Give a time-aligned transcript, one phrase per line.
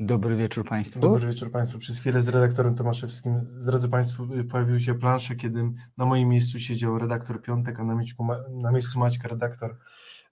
[0.00, 1.00] Dobry wieczór Państwu.
[1.00, 1.78] Dobry wieczór Państwu.
[1.78, 6.58] Przez chwilę z redaktorem Tomaszewskim, zdradzę Państwu, y, pojawiły się plansze, kiedy na moim miejscu
[6.58, 9.76] siedział redaktor Piątek, a na miejscu, na miejscu Maćka redaktor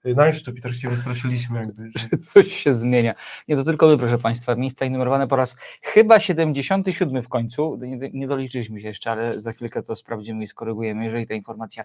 [0.05, 0.11] y,
[0.57, 3.13] i trochę się wystraszyliśmy jakby, że Coś się zmienia.
[3.47, 4.55] Nie to tylko my, proszę Państwa.
[4.55, 7.79] Miejsca numerowane po raz chyba 77 w końcu.
[7.81, 11.83] Nie, nie doliczyliśmy się jeszcze, ale za chwilkę to sprawdzimy i skorygujemy, jeżeli ta informacja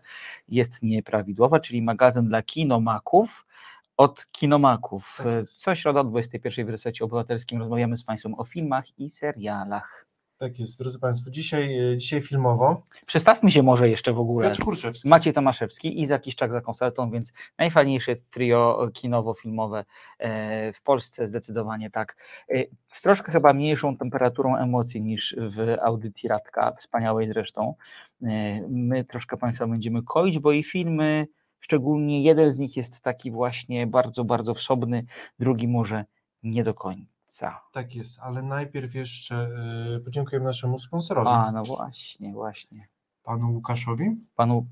[0.48, 3.46] jest nieprawidłowa, czyli magazyn dla kinomaków
[3.96, 5.20] od kinomaków.
[5.24, 5.46] Tak.
[5.48, 10.06] Co środa o 21 w resecie obywatelskim rozmawiamy z Państwem o filmach i serialach.
[10.36, 12.86] tak jest, drodzy Państwo, dzisiaj, y, dzisiaj filmowo.
[13.06, 14.50] Przestawmy się może jeszcze w ogóle.
[14.50, 15.08] Piotr Kurczewski.
[15.08, 19.84] Maciej Tomaszewski i Kiszczak za koncertą, więc najfajniejsze trio kinowo-filmowe
[20.18, 22.16] e, w Polsce zdecydowanie tak.
[22.48, 27.74] E, Z troszkę chyba mniejszą temperaturą emocji niż w audycji Radka, wspaniałej zresztą.
[28.22, 31.26] E, My troszkę Państwa będziemy koić, bo i filmy,
[31.64, 35.04] szczególnie jeden z nich jest taki właśnie bardzo, bardzo wsobny,
[35.38, 36.04] drugi może
[36.42, 37.60] nie do końca.
[37.72, 39.48] Tak jest, ale najpierw jeszcze
[39.96, 42.88] y, podziękujemy naszemu sponsorowi, A, no właśnie, właśnie.
[43.22, 44.16] panu Łukaszowi.
[44.36, 44.66] Panu,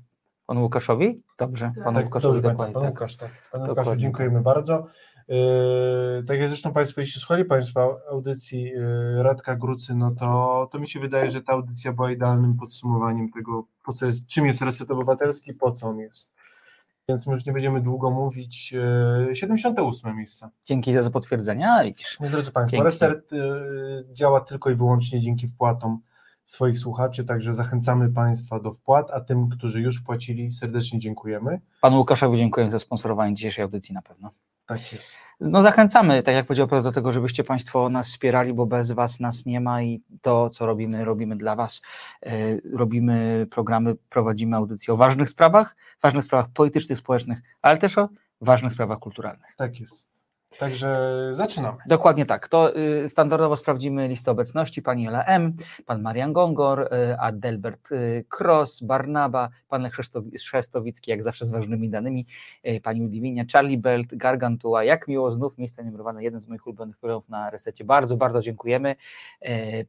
[0.45, 1.21] panu Łukaszowi?
[1.37, 2.73] Dobrze, panu tak, Łukaszowi dobrze dokładnie.
[2.73, 2.91] pan tak.
[2.91, 3.31] Łukasz, tak.
[3.31, 4.87] Panu Dokładnie Łukaszu dziękujemy bardzo.
[5.27, 10.79] Yy, tak jak zresztą Państwo, jeśli słuchali Państwo audycji yy, Radka Grucy, no to, to
[10.79, 14.61] mi się wydaje, że ta audycja była idealnym podsumowaniem tego, po co jest, czym jest
[14.61, 16.42] Reset Obywatelski, po co on jest.
[17.09, 18.71] Więc my już nie będziemy długo mówić.
[19.27, 20.49] Yy, 78 miejsce.
[20.65, 21.71] Dzięki za potwierdzenie.
[21.71, 22.17] A, widzisz.
[22.19, 22.83] Więc drodzy Państwo.
[22.83, 25.99] Reset yy, działa tylko i wyłącznie dzięki wpłatom
[26.45, 31.59] swoich słuchaczy, także zachęcamy Państwa do wpłat, a tym, którzy już wpłacili, serdecznie dziękujemy.
[31.81, 34.31] Panu Łukaszowi dziękuję za sponsorowanie dzisiejszej audycji na pewno.
[34.65, 35.17] Tak jest.
[35.39, 39.19] No zachęcamy, tak jak powiedział Piotr, do tego, żebyście Państwo nas wspierali, bo bez Was
[39.19, 41.81] nas nie ma i to, co robimy, robimy dla Was.
[42.25, 42.31] E,
[42.73, 48.09] Robimy programy, prowadzimy audycje o ważnych sprawach, ważnych sprawach politycznych, społecznych, ale też o
[48.41, 49.55] ważnych sprawach kulturalnych.
[49.57, 50.12] Tak jest.
[50.59, 51.77] Także zaczynamy.
[51.85, 52.47] Dokładnie tak.
[52.47, 54.81] To y, standardowo sprawdzimy listę obecności.
[54.81, 55.53] Pani Ela M.,
[55.85, 61.89] pan Marian Gongor, y, Adelbert y, Cross, Barnaba, pan Szesztowi- Szestowicki, jak zawsze z ważnymi
[61.89, 62.25] danymi,
[62.67, 64.83] y, pani Udiwinia, Charlie Belt, Gargantua.
[64.83, 67.83] Jak miło znów miejsce numerowane, jeden z moich ulubionych programów na resecie.
[67.83, 68.95] Bardzo, bardzo dziękujemy.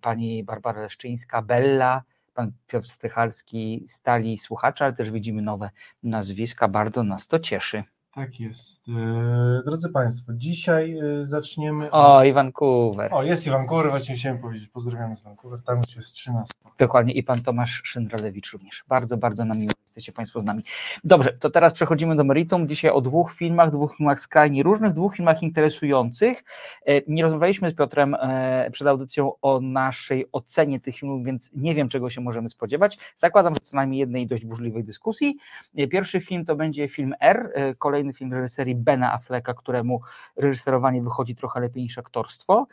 [0.00, 2.02] Pani Barbara Leszczyńska, Bella,
[2.34, 5.70] pan Piotr Stychalski, stali słuchacze, ale też widzimy nowe
[6.02, 6.68] nazwiska.
[6.68, 7.82] Bardzo nas to cieszy.
[8.14, 8.88] Tak jest.
[8.88, 11.90] E, Drodzy Państwo, dzisiaj e, zaczniemy.
[11.90, 13.14] O, i Vancouver.
[13.14, 14.68] O, jest i Vancouver, właśnie chciałem powiedzieć.
[14.68, 15.60] Pozdrawiamy z Vancouver.
[15.66, 16.54] Tam już jest 13.
[16.78, 18.84] Dokładnie i pan Tomasz Szyndralewicz również.
[18.88, 20.62] Bardzo, bardzo nam miło, jesteście Państwo z nami.
[21.04, 22.68] Dobrze, to teraz przechodzimy do meritum.
[22.68, 26.44] Dzisiaj o dwóch filmach, dwóch filmach skrajnie różnych, dwóch filmach interesujących.
[26.86, 31.74] E, Nie rozmawialiśmy z Piotrem e, przed audycją o naszej ocenie tych filmów, więc nie
[31.74, 32.98] wiem, czego się możemy spodziewać.
[33.16, 35.36] Zakładam, że co najmniej jednej dość burzliwej dyskusji.
[35.76, 40.00] E, Pierwszy film to będzie film R, kolejny film reżyserii Bena Afflecka, któremu
[40.36, 42.66] reżyserowanie wychodzi trochę lepiej niż aktorstwo.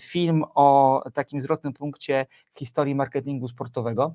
[0.00, 2.26] Film o takim zwrotnym punkcie
[2.58, 4.14] historii marketingu sportowego.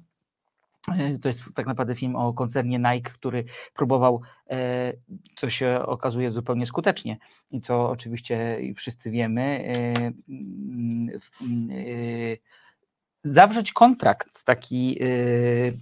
[0.87, 4.93] E, To jest tak naprawdę film o koncernie Nike, który próbował, e,
[5.35, 7.17] co się okazuje zupełnie skutecznie
[7.51, 9.95] i co oczywiście wszyscy wiemy, e,
[10.29, 11.09] mm,
[11.41, 11.69] mm,
[13.23, 14.99] zawrzeć kontrakt taki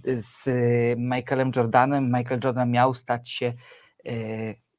[0.04, 0.48] z
[0.98, 2.12] Michaelem Jordanem.
[2.12, 3.52] Michael Jordan miał stać się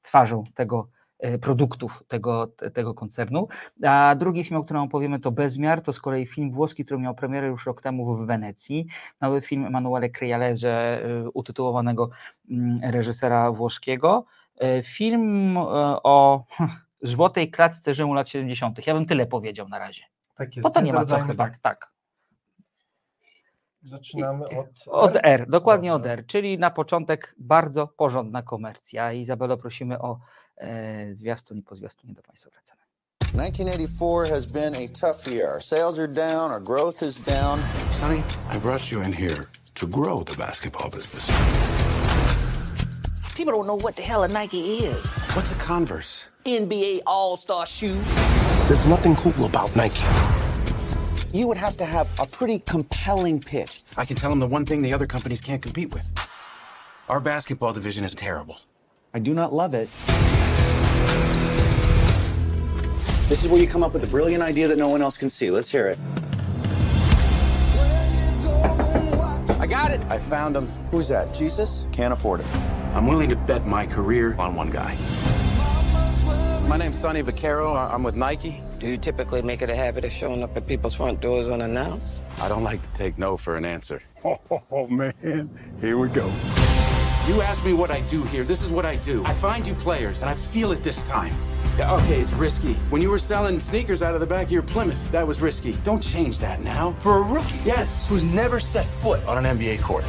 [0.02, 0.90] twarzą tego
[1.42, 3.48] produktów tego, te- tego koncernu.
[3.86, 5.82] A drugi film, o którym opowiemy, to Bezmiar.
[5.82, 8.88] To z kolei film włoski, który miał premierę już rok temu w Wenecji.
[9.22, 12.10] Nowy film Emanuele Crialese, y, utytułowanego
[12.50, 14.26] mm, reżysera włoskiego.
[14.60, 15.62] E, Film e,
[16.04, 16.46] o
[17.02, 18.88] złotej klatce Rzymu lat 70.
[18.88, 20.04] Ja bym tyle powiedział na razie.
[20.36, 20.68] Tak jest.
[20.68, 21.44] Bo to nie ma co chyba.
[21.44, 21.58] Tak.
[21.58, 21.92] Tak.
[23.84, 24.88] Zaczynamy od.
[24.88, 26.06] Od R, dokładnie od.
[26.06, 29.14] R, czyli na początek bardzo porządna komercja.
[29.14, 30.20] Izabelo, prosimy o e,
[31.12, 32.82] zwiastun i po zwiastunie do Państwa wracamy.
[33.34, 35.50] 1984 has been a tough year.
[35.50, 37.60] Our sales are down, our growth is down.
[37.92, 41.32] Sonny, I brought you in here to grow the basketball business.
[43.36, 45.06] People don't know what the hell a Nike is.
[45.36, 46.28] What's a Converse?
[46.46, 48.02] NBA All Star shoe.
[48.68, 50.02] There's nothing cool about Nike.
[51.34, 53.84] You would have to have a pretty compelling pitch.
[53.98, 56.08] I can tell them the one thing the other companies can't compete with.
[57.10, 58.58] Our basketball division is terrible.
[59.14, 59.90] I do not love it.
[63.30, 65.30] This is where you come up with a brilliant idea that no one else can
[65.30, 65.52] see.
[65.52, 66.00] Let's hear it.
[69.60, 70.00] I got it.
[70.10, 70.68] I found him.
[70.92, 71.34] Who's that?
[71.34, 71.88] Jesus?
[71.92, 72.46] Can't afford it.
[72.96, 74.96] I'm willing to bet my career on one guy.
[76.70, 77.76] My name's Sonny Vaccaro.
[77.76, 78.62] I- I'm with Nike.
[78.80, 82.24] Do you typically make it a habit of showing up at people's front doors unannounced?
[82.42, 84.02] I don't like to take no for an answer.
[84.72, 85.14] Oh, man,
[85.80, 86.28] here we go.
[87.28, 88.44] You asked me what I do here.
[88.44, 89.24] This is what I do.
[89.26, 91.34] I find you players, and I feel it this time.
[91.78, 92.74] Yeah, Okay, it's risky.
[92.90, 95.74] When you were selling sneakers out of the back of your Plymouth, that was risky.
[95.84, 96.96] Don't change that now.
[97.00, 98.06] For a rookie Yes.
[98.08, 100.06] who's never set foot on an NBA court.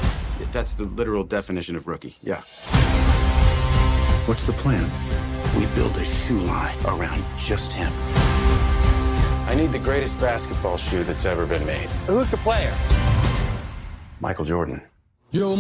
[0.53, 2.17] That's the literal definition of rookie.
[2.23, 2.41] Yeah.
[4.27, 4.91] What's the plan?
[5.59, 7.93] We build a shoe line around just him.
[9.49, 11.89] I need the greatest basketball shoe that's ever been made.
[12.07, 12.75] Who's the player?
[14.21, 14.83] Michael Jordan.
[15.31, 15.57] You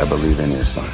[0.00, 0.88] I believe in your son.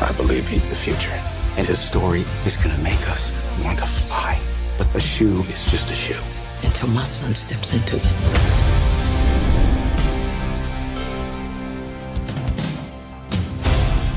[0.00, 1.16] I believe he's the future.
[1.56, 3.30] And his story is gonna make us
[3.62, 4.40] want to fly.
[4.78, 6.20] But a shoe is just a shoe.
[6.62, 8.04] Until my son steps into it.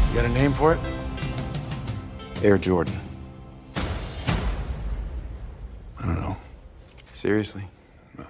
[0.09, 0.79] You got a name for it?
[2.43, 2.95] Air Jordan.
[5.99, 6.35] I don't know.
[7.13, 7.63] Seriously?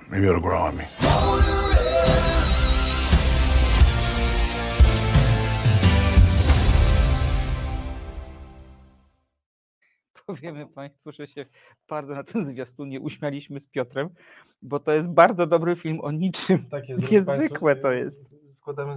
[0.10, 0.86] Maybe it'll grow on me.
[10.30, 11.46] Powiemy Państwu, że się
[11.88, 14.10] bardzo na tym zwiastunie uśmialiśmy z Piotrem,
[14.62, 16.66] bo to jest bardzo dobry film o niczym.
[16.70, 18.22] Tak jest, Niezwykłe państwo, to jest.
[18.52, 18.96] Składamy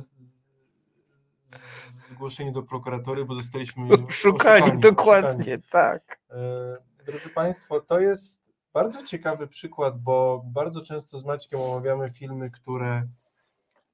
[1.88, 6.20] zgłoszenie do prokuratury, bo zostaliśmy Szukani, oszukani, dokładnie, tak.
[6.30, 6.76] E,
[7.06, 8.42] Drodzy Państwo, to jest
[8.72, 13.08] bardzo ciekawy przykład, bo bardzo często z Maćkiem omawiamy filmy, które,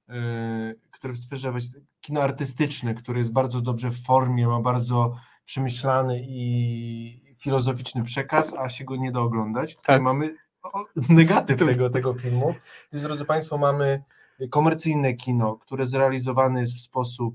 [0.09, 1.53] e, które w sferze
[2.01, 8.69] kino artystyczne, które jest bardzo dobrze w formie, ma bardzo przemyślany i filozoficzny przekaz, a
[8.69, 9.77] się go nie da oglądać.
[9.77, 10.03] Tutaj Tak.
[10.03, 12.55] mamy o, negatyw tego, tego filmu.
[12.93, 14.03] Więc, drodzy Państwo, mamy
[14.51, 17.35] komercyjne kino, które zrealizowane jest w sposób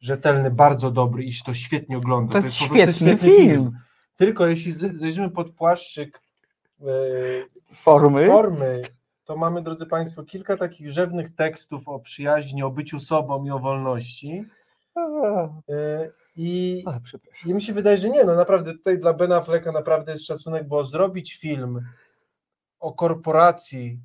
[0.00, 2.32] rzetelny, bardzo dobry i się to świetnie ogląda.
[2.32, 3.78] To jest po prostu świetny film.
[4.16, 6.20] tylko jeśli z- zajrzymy pod płaszczyk
[6.80, 6.84] e,
[7.74, 8.26] Formy.
[8.26, 8.82] formy,
[9.24, 13.58] to mamy, drodzy Państwo, kilka takich rzewnych tekstów o przyjaźni, o byciu sobą i o
[13.58, 14.44] wolności.
[15.68, 16.98] E, I, A.
[17.48, 20.68] I mi się wydaje, że nie, no naprawdę tutaj dla Bena Afflecka naprawdę jest szacunek,
[20.68, 21.84] bo zrobić film
[22.80, 24.00] o korporacji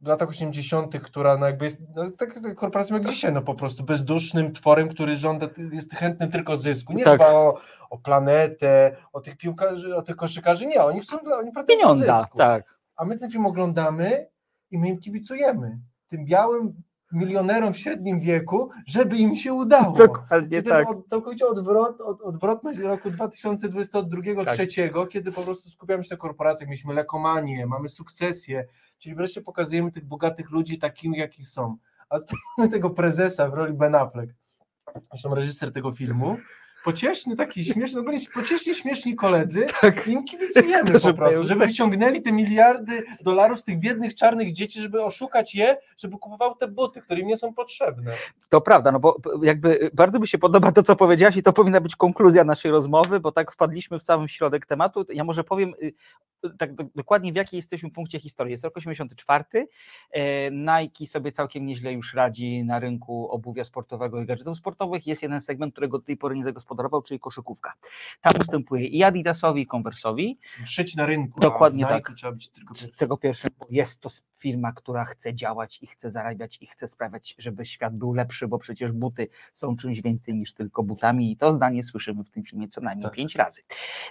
[0.00, 3.84] w latach 80., która no jakby jest no, tak, korporacją jak dzisiaj, no po prostu
[3.84, 6.92] bezdusznym tworem, który żąda, jest chętny tylko zysku.
[6.92, 7.16] Nie Tak.
[7.20, 7.60] dba o,
[7.90, 12.20] o planetę, o tych piłkarzy, o tych koszykarzy, nie, oni chcą, dla- oni pracują Pieniądza,
[12.20, 12.38] zysku.
[12.38, 12.78] tak.
[12.96, 14.26] A my ten film oglądamy
[14.70, 15.78] i my im kibicujemy.
[16.06, 16.82] Tym białym
[17.12, 19.96] milionerom w średnim wieku, żeby im się udało.
[19.96, 20.88] Dokładnie to tak.
[20.88, 25.08] jest całkowicie odwrot, od, odwrotność roku 2022 Tak.
[25.10, 28.66] kiedy po prostu skupiamy się na korporacjach, mieliśmy lekomanię, mamy sukcesję,
[28.98, 31.76] czyli wreszcie pokazujemy tych bogatych ludzi takimi, jaki są.
[32.10, 32.18] A
[32.70, 34.32] tego prezesa w roli Ben Affleck,
[35.10, 36.36] zresztą reżyser tego filmu,
[36.84, 40.06] pocieszny, taki śmieszny, ogólnie pocieszni, śmieszni koledzy, Tak.
[40.06, 44.80] im kibicujemy po żeby- prostu, żeby wyciągnęli te miliardy dolarów z tych biednych, czarnych dzieci,
[44.80, 48.12] żeby oszukać je, żeby kupowały te buty, które im nie są potrzebne.
[48.48, 51.80] To prawda, no bo jakby bardzo mi się podoba to, co powiedziałaś i to powinna
[51.80, 55.04] być konkluzja naszej rozmowy, bo tak wpadliśmy w samym środek tematu.
[55.14, 55.92] Ja może powiem y,
[56.58, 58.50] tak do- dokładnie w jakiej jesteśmy punkcie historii.
[58.50, 59.44] Jest rok 84,
[60.10, 65.06] e, Nike sobie całkiem nieźle już radzi na rynku obuwia sportowego i gadżetów sportowych.
[65.06, 67.72] Jest jeden segment, którego do tej pory nie zagospodarował, czyli koszykówka.
[68.20, 70.36] Tam ustępuje i Adidasowi, i Converse'owi,
[70.66, 71.40] Trzeci na rynku.
[71.40, 72.12] Dokładnie tak.
[72.16, 72.98] Trzeba być tylko z pierwszy.
[72.98, 77.34] tego pierwszego, bo jest to firma, która chce działać i chce zarabiać i chce sprawiać,
[77.38, 81.52] żeby świat był lepszy, bo przecież buty są czymś więcej niż tylko butami i to
[81.52, 83.14] zdanie słyszymy w tym filmie co najmniej Tak.
[83.14, 83.62] pięć razy.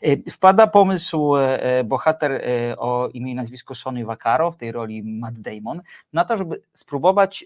[0.01, 5.03] E, Wpada pomysł e, bohater e, o imię i nazwisko Sonny Vaccaro w tej roli
[5.03, 5.81] Matt Damon
[6.13, 7.45] na to, żeby spróbować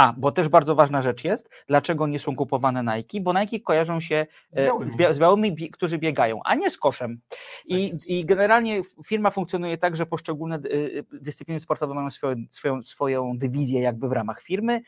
[0.00, 4.00] a, bo też bardzo ważna rzecz jest, dlaczego nie są kupowane Nike, bo Nike kojarzą
[4.00, 4.90] się Z e, białymi.
[4.90, 7.20] z, bia- z białymi, bie- którzy biegają, a nie z koszem.
[7.66, 8.06] I, Tak.
[8.06, 13.80] I generalnie firma funkcjonuje tak, że poszczególne y, dyscypliny sportowe mają swoją, swoją, swoją dywizję
[13.80, 14.80] jakby w ramach firmy.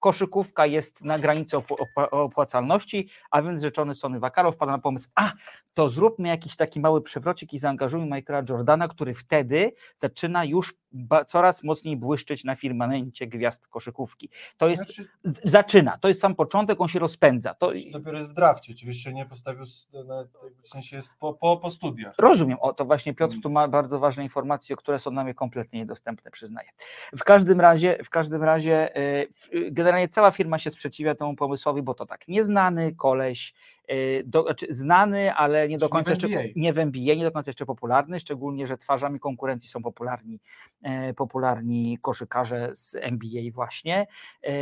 [0.00, 5.08] Koszykówka jest na granicy opł- opła- opłacalności, a więc rzeczony Sony Vaccaro wpada na pomysł,
[5.14, 5.32] a
[5.74, 11.24] to zróbmy jakiś taki mały przewrocik i zaangażujmy Michaela Jordana, który wtedy zaczyna już ba-
[11.24, 14.30] coraz mocniej błyszczeć na firmamencie gwiazd koszykówki.
[14.56, 17.54] To jest, Znaczy, z- zaczyna, to jest sam początek, on się rozpędza.
[17.54, 19.64] To, dopiero jest w drafcie, czyli jeszcze nie postawił,
[20.06, 20.24] na,
[20.62, 22.14] w sensie jest po, po, po studiach.
[22.18, 23.42] Rozumiem, o to właśnie Piotr Mm.
[23.42, 26.68] tu ma bardzo ważne informacje, które są dla mnie kompletnie niedostępne, przyznaję.
[27.16, 29.22] W każdym razie, w każdym razie e,
[29.54, 33.54] y, generalnie cała firma się sprzeciwia temu pomysłowi, bo to tak, nieznany koleś,
[33.88, 33.94] e,
[34.24, 37.48] do, znaczy znany, ale nie do końca w jeszcze nie w NBA, nie do końca
[37.48, 40.40] jeszcze popularny, szczególnie, że twarzami konkurencji są popularni,
[40.82, 44.06] e, popularni koszykarze z NBA właśnie.
[44.44, 44.52] E,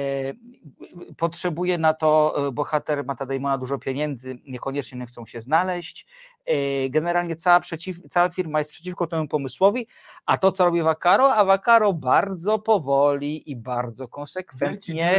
[1.16, 6.06] potrzebuje na to e, bohater Mata Damona dużo pieniędzy, niekoniecznie nie chcą się znaleźć.
[6.48, 9.86] E, Generalnie cała, przeciw, cała firma jest przeciwko temu pomysłowi,
[10.26, 15.10] a to co robi Vakaro, a Vakaro bardzo powoli i bardzo konsekwentnie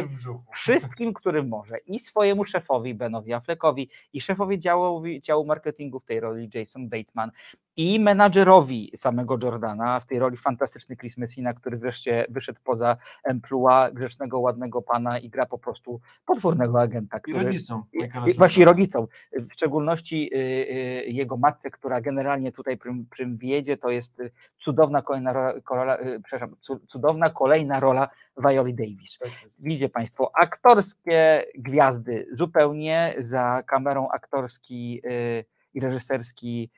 [0.53, 6.19] wszystkim, którym może i swojemu szefowi Benowi Affleckowi i szefowi działowi, działu marketingu w tej
[6.19, 7.31] roli Jason Bateman
[7.75, 13.93] i menadżerowi samego Jordana w tej roli fantastyczny Chris Messina, który wreszcie wyszedł poza emploi
[13.93, 17.83] grzecznego, ładnego pana i gra po prostu podwórnego agenta, który, rodzicom.
[17.93, 17.97] i-
[18.31, 22.77] i Właśnie rodzicom, w szczególności y, y, jego matce, która generalnie tutaj
[23.09, 28.09] prym wiedzie, to jest y, cudowna kolejna rola, rola, y, przepraszam, cu- cudowna kolejna rola
[28.37, 29.17] Violi Davis.
[29.17, 29.29] Tak.
[29.59, 36.69] Widzicie Państwo, aktorskie gwiazdy zupełnie za kamerą aktorski y, i reżyserski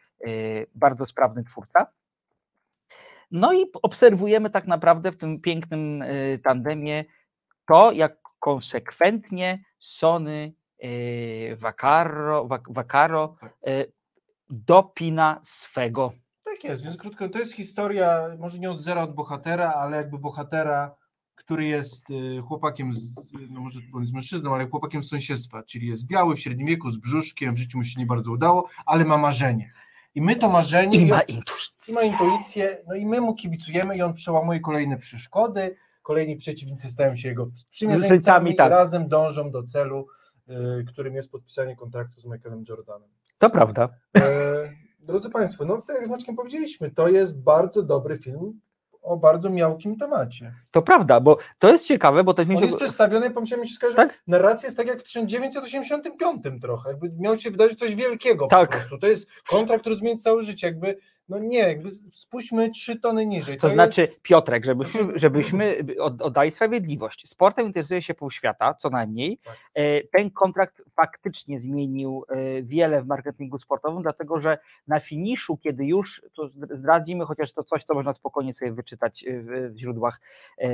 [0.75, 1.87] bardzo sprawny twórca.
[3.31, 6.03] No i obserwujemy tak naprawdę w tym pięknym
[6.43, 7.05] tandemie
[7.67, 10.53] to, jak konsekwentnie Sony
[11.57, 13.53] Vaccaro, Vac- Vaccaro Tak.
[14.51, 16.13] Dopina swego.
[16.43, 20.17] Tak jest, więc krótko, to jest historia, może nie od zera od bohatera, ale jakby
[20.17, 20.95] bohatera,
[21.35, 25.87] który jest y, chłopakiem, z, no może on jest mężczyzną, ale chłopakiem z sąsiedztwa, czyli
[25.87, 29.05] jest biały, w średnim wieku, z brzuszkiem, w życiu mu się nie bardzo udało, ale
[29.05, 29.73] ma marzenie.
[30.15, 31.73] I my to marzenie, I ma intuicję.
[31.87, 36.87] i ma intuicję, no i my mu kibicujemy i on przełamuje kolejne przeszkody, kolejni przeciwnicy
[36.89, 38.67] stają się jego sprzymierzeńcami tak.
[38.67, 40.07] i razem dążą do celu,
[40.79, 43.09] y, którym jest podpisanie kontraktu z Michaelem Jordanem.
[43.41, 43.89] To prawda.
[44.17, 44.21] E,
[44.99, 48.59] drodzy Państwo, no tak jak z Maćkiem powiedzieliśmy, to jest bardzo dobry film
[49.01, 50.53] o bardzo miałkim temacie.
[50.71, 53.97] To prawda, bo to jest ciekawe, bo ten film On jest przedstawiony, pomyślałem się skojarzyć,
[53.97, 54.21] Tak?
[54.27, 58.69] narracja jest tak jak w 1985 trochę, jakby miał się wydarzyć coś wielkiego Tak.
[58.69, 58.97] po prostu.
[58.97, 60.97] To jest kontrakt, który zmieni całe życie, jakby,
[61.29, 63.57] no nie, jakby spuśćmy trzy tony niżej.
[63.57, 67.29] To znaczy, jest, Piotrek, żebyśmy, żebyśmy od- oddali sprawiedliwość.
[67.29, 69.37] Sportem interesuje się pół świata, co najmniej.
[69.37, 69.57] Tak.
[69.73, 75.85] E, Ten kontrakt faktycznie zmienił e, wiele w marketingu sportowym, dlatego że na finiszu, kiedy
[75.85, 80.19] już, to zdradzimy, chociaż to coś, co można spokojnie sobie wyczytać e, w, źródłach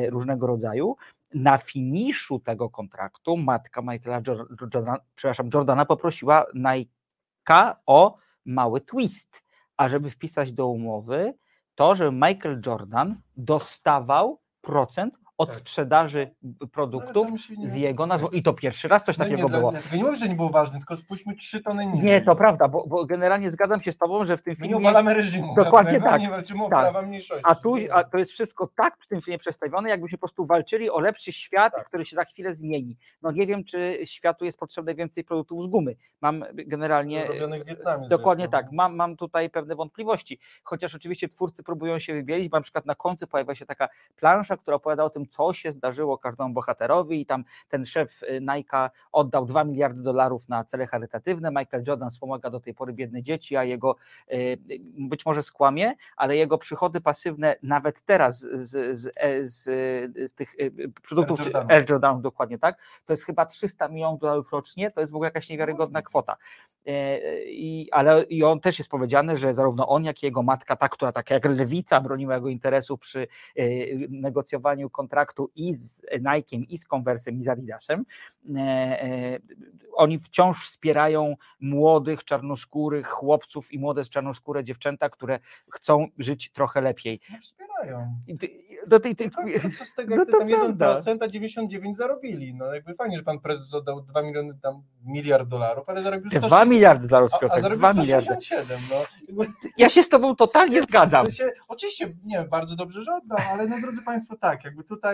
[0.10, 0.96] różnego rodzaju,
[1.34, 9.42] na finiszu tego kontraktu matka Michaela Jor- Jordana, przepraszam, Jordana poprosiła Nike'a o mały twist,
[9.77, 11.34] ażeby wpisać do umowy
[11.75, 15.58] to, że Michael Jordan dostawał procent od Tak.
[15.58, 16.32] sprzedaży
[16.72, 17.27] produktów
[17.58, 18.27] nie- z jego nazwą.
[18.27, 19.72] I to pierwszy raz coś No takiego nie, było.
[19.72, 22.06] Nie, tylko nie mówię, że nie było ważne, tylko spuśćmy trzy tony niżej.
[22.10, 24.74] Nie, to prawda, bo, bo generalnie zgadzam się z tobą, że w tym My nie
[24.74, 24.89] filmie.
[24.89, 25.56] obalamy reżimu.
[25.56, 26.22] Dokładnie żadnego, tak.
[26.22, 26.79] Nie walczymy o Tak.
[26.79, 27.44] prawa mniejszości.
[27.48, 27.94] A tu Nie.
[27.94, 31.32] a to jest wszystko tak w tym filmie przedstawione, jakbyśmy po prostu walczyli o lepszy
[31.34, 31.88] świat, Tak.
[31.88, 32.98] który się za chwilę zmieni.
[33.22, 35.96] No nie wiem, czy światu jest potrzebne więcej produktów z gumy.
[36.22, 37.25] Mam generalnie.
[37.27, 40.39] Robionych w Wietnamie Dokładnie zresztą, tak, mam, mam tutaj pewne wątpliwości.
[40.63, 44.58] Chociaż oczywiście twórcy próbują się wybielić, bo na przykład na końcu pojawia się taka plansza,
[44.58, 48.89] która opowiada o tym, co się zdarzyło każdemu bohaterowi, i tam ten szef y, Nike'a
[49.12, 51.51] oddał 2 miliardy dolarów na cele charytatywne.
[51.51, 53.96] Michael Jordan wspomaga do tej pory biedne dzieci, a jego
[54.34, 54.57] y,
[54.98, 59.63] być może skłamie, ale jego przychody pasywne nawet teraz z, z, e, z,
[60.31, 64.91] z tych y, produktów, Air Jordanów dokładnie tak, to jest chyba 300 milionów dolarów rocznie,
[64.91, 66.38] to jest w ogóle jakaś niewiarygodna kwota.
[66.86, 70.75] E, I, ale i on też jest powiedziane, że zarówno on, jak i jego matka,
[70.75, 73.27] ta, która tak jak lewica broniła jego interesów przy
[74.10, 75.16] negocjowaniu kontraktu
[75.55, 78.05] i z Nike'em, i z Conversem, i z Adidasem,
[78.55, 79.39] e, e,
[79.93, 85.39] oni wciąż wspierają młodych, czarnoskórych chłopców i młode czarnoskóre dziewczęta, które
[85.71, 87.19] chcą żyć trochę lepiej.
[87.31, 88.15] No wspierają.
[88.27, 88.50] I ty,
[88.88, 89.29] do tej, tej,
[89.63, 91.00] No, co z tego, No ty tam prawda.
[91.00, 92.53] 1%, a 99 zarobili.
[92.53, 96.47] No jakby fajnie, że pan prezes oddał 2 miliony, tam miliard dolarów, ale zarobił 100,
[96.47, 98.25] 2 miliardy dolarów, a, a zarobił 2 miliardy.
[98.25, 98.79] 167.
[98.91, 99.43] No.
[99.77, 101.27] Ja się z tobą totalnie zgadzam.
[101.67, 105.07] Oczywiście, nie bardzo dobrze, że oddał, ale no drodzy Państwo, tak, jakby tutaj,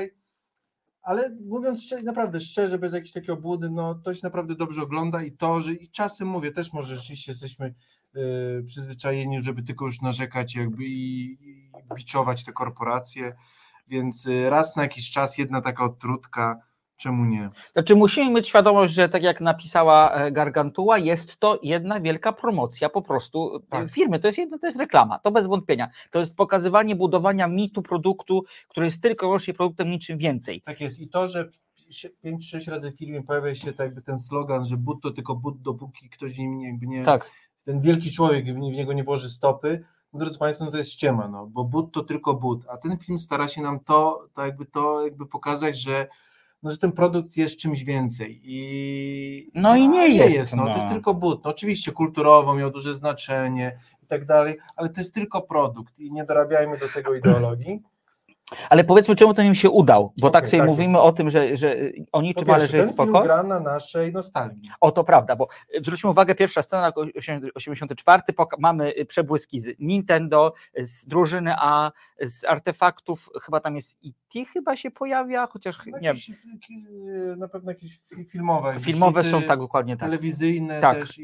[1.01, 5.23] ale mówiąc szczerze, naprawdę szczerze, bez jakiejś takiej obłudy, no to się naprawdę dobrze ogląda
[5.23, 7.73] i to, że i czasem mówię, też może rzeczywiście jesteśmy
[8.15, 13.35] y, przyzwyczajeni, żeby tylko już narzekać jakby i, i biczować te korporacje,
[13.87, 16.59] więc y, raz na jakiś czas jedna taka odtrutka,
[16.97, 17.49] czemu nie?
[17.73, 22.89] Znaczy musimy mieć świadomość, że tak jak napisała e, Gargantua, jest to jedna wielka promocja
[22.89, 23.91] po prostu tej Tak.
[23.91, 24.19] firmy.
[24.19, 25.89] To jest jedno, to jest reklama, to bez wątpienia.
[26.11, 30.61] To jest pokazywanie budowania mitu produktu, który jest tylko i wyłącznie produktem niczym więcej.
[30.61, 31.49] Tak jest i to, że
[32.25, 35.61] 5-6 razy w filmie pojawia się tak jakby ten slogan, że but to tylko but,
[35.61, 37.31] dopóki ktoś nim jakby nie, Tak.
[37.65, 39.83] ten wielki człowiek w niego nie włoży stopy,
[40.13, 42.97] no drodzy Państwo, no to jest ściema, no, bo but to tylko but, a ten
[42.97, 46.07] film stara się nam to, to jakby to jakby pokazać, że
[46.63, 48.41] no, że ten produkt jest czymś więcej.
[48.43, 50.63] I, No i nie a jest, no.
[50.63, 50.69] no.
[50.69, 51.43] To jest tylko but.
[51.43, 56.11] No, oczywiście kulturowo miał duże znaczenie i tak dalej, ale to jest tylko produkt i
[56.11, 57.81] nie dorabiajmy do tego ideologii.
[58.69, 61.29] Ale powiedzmy, czemu ten im się udał, bo tak Okej, sobie tak mówimy o tym,
[61.29, 61.75] że, że
[62.11, 63.21] o niczym, ale że jest spoko.
[63.21, 64.69] gra na naszej nostalgii.
[64.81, 66.95] O, to prawda, bo y, zwróćmy uwagę, pierwsza scena, rok
[67.55, 73.97] 84, poka- mamy y, przebłyski z Nintendo, z drużyny A, z artefaktów, chyba tam jest
[74.03, 76.25] IT chyba się pojawia, chociaż No, nie jakieś,
[76.67, 76.87] ki-
[77.37, 78.79] na pewno jakieś fi- filmowe.
[78.79, 80.09] filmowe są tak dokładnie tak.
[80.09, 80.99] Telewizyjne Tak.
[80.99, 81.23] też i,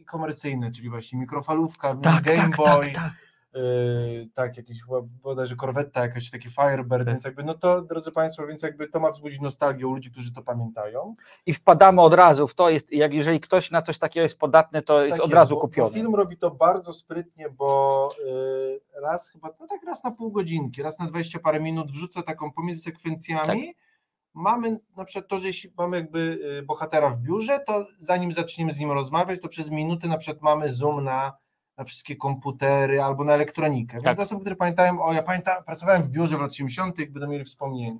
[0.00, 3.12] i komercyjne, czyli właśnie mikrofalówka, Tak, Game tak, Boy, tak, tak.
[3.56, 7.06] Yy, tak, jakiś chyba bodajże korwetta, jakaś taki Firebird, Tak.
[7.06, 10.32] więc jakby, no to, drodzy Państwo, więc jakby to ma wzbudzić nostalgię u ludzi, którzy
[10.32, 11.14] to pamiętają.
[11.46, 14.82] I wpadamy od razu w to, jest, jak jeżeli ktoś na coś takiego jest podatny,
[14.82, 15.94] to jest Tak od razu bo, kupiony.
[15.94, 20.82] Film robi to bardzo sprytnie, bo yy, raz chyba, no tak raz na pół godzinki,
[20.82, 23.76] raz na 20 parę minut wrzuca taką pomiędzy sekwencjami, Tak.
[24.34, 26.18] mamy na przykład to, że jeśli mamy jakby
[26.60, 30.42] y, bohatera w biurze, to zanim zaczniemy z nim rozmawiać, to przez minuty na przykład
[30.42, 31.32] mamy zoom na,
[31.78, 33.92] na wszystkie komputery albo na elektronikę.
[33.92, 34.16] Więc Tak.
[34.16, 37.44] dla osób, które pamiętają, o ja pamiętam, pracowałem w biurze w latach 80., będą mieli
[37.44, 37.98] wspomnienie.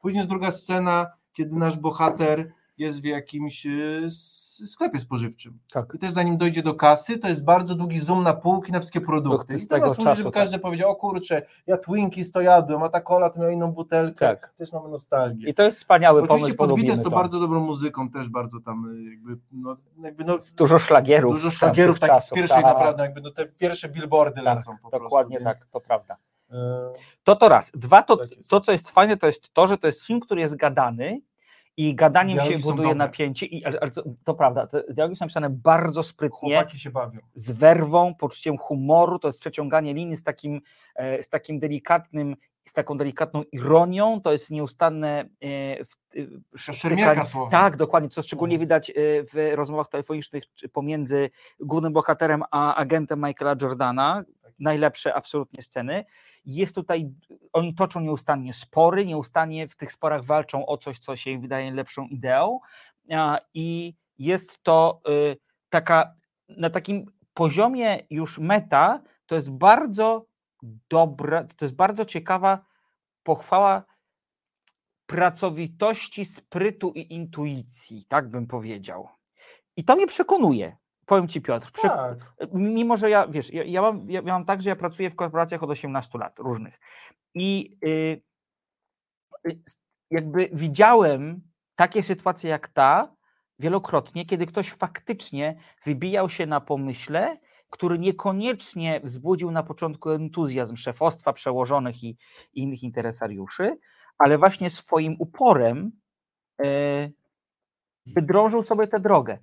[0.00, 3.66] Później jest druga scena, kiedy nasz bohater jest w jakimś
[4.04, 5.58] s- sklepie spożywczym.
[5.72, 5.94] Tak.
[5.94, 9.00] I też zanim dojdzie do kasy, to jest bardzo długi zoom na półki, na wszystkie
[9.00, 9.58] produkty.
[9.58, 10.32] Z I to tego czasu, żeby tak.
[10.34, 14.14] każdy powiedział, o kurczę, ja Twinkies to jadłem, a ta cola to miała inną butelkę.
[14.26, 14.52] Tak.
[14.58, 15.48] Też mamy nostalgię.
[15.48, 17.16] I to jest wspaniały Oczywiście pomysł, podbite polubimy jest to to.
[17.16, 21.34] bardzo dobrą muzyką, też bardzo tam y, jakby, no, jakby no, Dużo szlagierów.
[21.34, 22.74] dużo szlagierów tamtych takich z pierwszej tak.
[22.74, 25.04] naprawdę, jakby no, te pierwsze billboardy Tak, lecą po prostu.
[25.04, 26.16] Dokładnie więc, tak, to prawda.
[26.50, 26.54] y,
[27.24, 27.70] To to raz.
[27.74, 30.40] Dwa, to, Tak to co jest fajne, to jest to, że to jest film, który
[30.40, 31.20] jest gadany
[31.76, 35.16] i gadaniem się Dialogi są buduje napięcie, i, ale, ale to, to prawda, te dialogi
[35.16, 37.20] są napisane bardzo sprytnie, Chłopaki się bawią.
[37.34, 40.60] z werwą, poczuciem humoru, to jest przeciąganie linii z takim,
[40.94, 45.84] e, z takim delikatnym, z taką delikatną ironią, to jest nieustanne e, e,
[47.24, 47.50] słowna.
[47.50, 48.60] Tak, dokładnie, co szczególnie No.
[48.60, 48.92] widać e,
[49.24, 54.24] w rozmowach telefonicznych pomiędzy głównym bohaterem a agentem Michaela Jordana.
[54.58, 56.04] Najlepsze absolutnie sceny.
[56.44, 57.10] Jest tutaj,
[57.52, 61.70] oni toczą nieustannie spory, nieustannie w tych sporach walczą o coś, co się im wydaje
[61.70, 62.60] lepszą ideą
[63.54, 65.36] i jest to y,
[65.70, 66.14] taka,
[66.48, 70.26] na takim poziomie już meta, to jest bardzo
[70.90, 72.64] dobra, to jest bardzo ciekawa
[73.22, 73.84] pochwała
[75.06, 79.08] pracowitości, sprytu i intuicji, tak bym powiedział.
[79.76, 80.76] I to mnie przekonuje.
[81.06, 82.18] Powiem ci, Piotr, prze, Tak.
[82.52, 85.14] mimo że ja, wiesz, ja, ja, mam, ja, ja mam tak, że ja pracuję w
[85.14, 86.78] korporacjach od 18 lat różnych
[87.34, 88.22] i y,
[89.48, 89.62] y,
[90.10, 91.40] jakby widziałem
[91.76, 93.16] takie sytuacje jak ta
[93.58, 97.36] wielokrotnie, kiedy ktoś faktycznie wybijał się na pomyśle,
[97.70, 102.08] który niekoniecznie wzbudził na początku entuzjazm szefostwa, przełożonych i,
[102.52, 103.78] i innych interesariuszy,
[104.18, 105.92] ale właśnie swoim uporem
[106.64, 107.12] y,
[108.06, 109.38] wydrążył sobie tę drogę.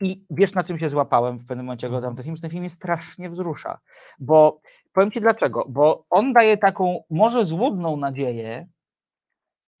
[0.00, 2.60] I wiesz, na czym się złapałem w pewnym momencie, oglądam ten film, że ten film
[2.60, 3.78] mnie strasznie wzrusza.
[4.18, 4.60] Bo
[4.92, 5.66] powiem ci dlaczego.
[5.68, 8.66] Bo on daje taką może złudną nadzieję,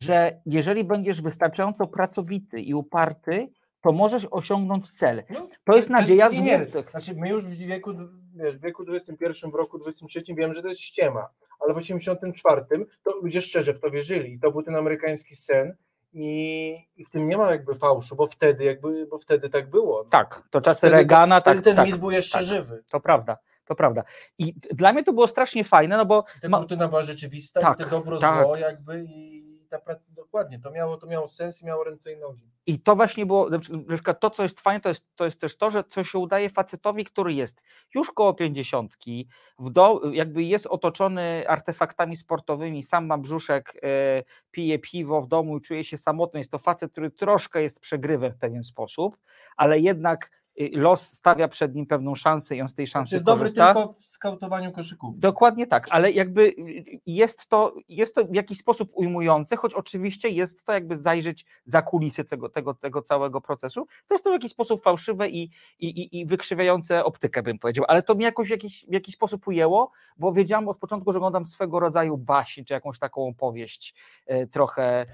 [0.02, 3.48] że jeżeli będziesz wystarczająco pracowity i uparty,
[3.80, 5.22] to możesz osiągnąć cel.
[5.30, 6.90] No, To jest nadzieja złudnych.
[6.90, 7.90] Znaczy my już w wieku,
[8.34, 11.28] wiesz, w wieku 21, w roku 23 wiem, że to jest ściema,
[11.60, 12.64] ale w 84
[13.02, 15.76] to ludzie szczerze w to wierzyli i to był ten amerykański sen
[16.12, 20.04] i, i w tym nie ma jakby fałszu, bo wtedy jakby, bo wtedy tak było.
[20.04, 22.46] Tak, to czasy Wtedy- Reagana, Wtedy tak, ten tak, mit był jeszcze tak.
[22.46, 22.84] żywy.
[22.90, 24.02] To prawda, to prawda.
[24.38, 27.80] I dla mnie to było strasznie fajne, no bo Ta ma, rutyna była rzeczywista Tak,
[27.80, 28.44] i to dobro tak.
[28.44, 29.78] zło jakby i ta
[30.08, 32.50] dokładnie, to miało, to miało sens i miało ręce i nogi.
[32.66, 35.24] I to właśnie było, na przy- na przykład to, co jest fajne, to jest, to
[35.24, 37.62] jest też to, że co się udaje facetowi, który jest
[37.94, 39.28] już koło pięćdziesiątki,
[39.58, 45.56] w do, jakby jest otoczony artefaktami sportowymi, sam ma brzuszek, e, pije piwo w domu
[45.58, 46.40] i czuje się samotny.
[46.40, 49.16] Jest to facet, który troszkę jest przegrywem w pewien sposób,
[49.56, 50.39] ale jednak
[50.72, 53.74] los stawia przed nim pewną szansę i on z tej szansy jest dobry korzysta.
[53.74, 55.18] tylko w skautowaniu koszyków.
[55.18, 60.28] Dokładnie tak, ale jakby y, jest to, jest to w jakiś sposób ujmujące, choć oczywiście
[60.28, 63.86] jest to jakby zajrzeć za kulisy tego, tego, tego całego procesu.
[64.06, 68.02] To jest to w jakiś sposób fałszywe i, i, i, wykrzywiające optykę, bym powiedział, ale
[68.02, 71.46] to mnie jakoś w jakiś, w jakiś sposób ujęło, bo wiedziałam od początku, że oglądam
[71.46, 73.94] swego rodzaju baśń, czy jakąś taką opowieść
[74.26, 75.06] e, trochę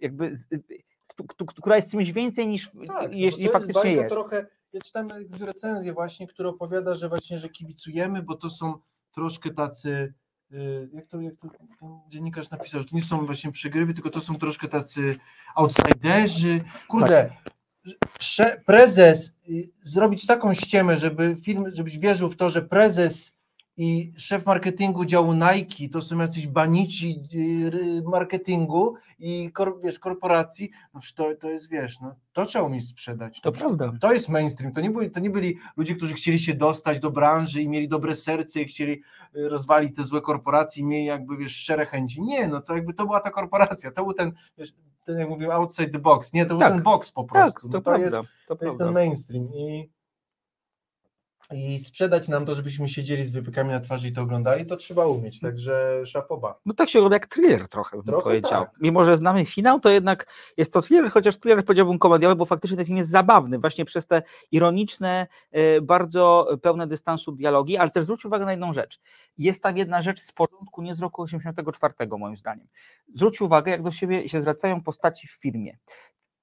[0.00, 0.46] jakby, z,
[1.56, 4.14] która jest czymś więcej niż Tak, jeśli no to faktycznie jest.
[4.14, 5.08] Trochę, ja czytałem
[5.40, 8.74] recenzję właśnie, która opowiada, że właśnie, że kibicujemy, bo to są
[9.14, 10.14] troszkę tacy,
[10.52, 11.68] y, jak to, jak to ten
[12.08, 15.16] dziennikarz napisał, że to nie są właśnie przegrywy, tylko to są troszkę tacy
[15.54, 16.58] outsiderzy.
[16.88, 17.30] Kurde,
[18.20, 23.32] sze- prezes, y, zrobić taką ściemę, żeby film, żebyś wierzył w to, że prezes
[23.76, 30.70] i szef marketingu działu Nike, to są jacyś banici y, marketingu i kor, wiesz, korporacji,
[30.94, 33.40] no to, to jest, wiesz, no, to trzeba umieć sprzedać.
[33.40, 33.98] To przecież prawda.
[34.00, 37.10] To jest mainstream, to nie, byli, to nie byli ludzie, którzy chcieli się dostać do
[37.10, 38.92] branży i mieli dobre serce i chcieli
[39.36, 42.22] y, rozwalić te złe korporacje i mieli jakby, wiesz, szczere chęci.
[42.22, 44.72] Nie, no to jakby to była ta korporacja, to był ten, wiesz,
[45.04, 46.68] ten jak mówiłem, outside the box, nie, to Tak.
[46.68, 47.60] był ten box po Tak, prostu.
[47.68, 48.04] to, no, prawda.
[48.04, 48.16] jest,
[48.48, 49.90] to to jest ten mainstream i,
[51.54, 55.06] i sprzedać nam to, żebyśmy siedzieli z wypykami na twarzy i to oglądali, to trzeba
[55.06, 56.60] umieć, także szapoba.
[56.66, 58.50] No tak się ogląda jak thriller trochę, bym Trochę powiedział.
[58.64, 58.70] tak.
[58.80, 62.76] Mimo, że znamy finał, to jednak jest to thriller, chociaż thriller powiedziałbym komediowy, bo faktycznie
[62.76, 68.04] ten film jest zabawny, właśnie przez te ironiczne, e, bardzo pełne dystansu dialogi, ale też
[68.04, 69.00] zwróć uwagę na jedną rzecz.
[69.38, 72.68] Jest tam jedna rzecz z porządku, nie z roku 84 moim zdaniem.
[73.14, 75.78] Zwróć uwagę, jak do siebie się zwracają postaci w filmie.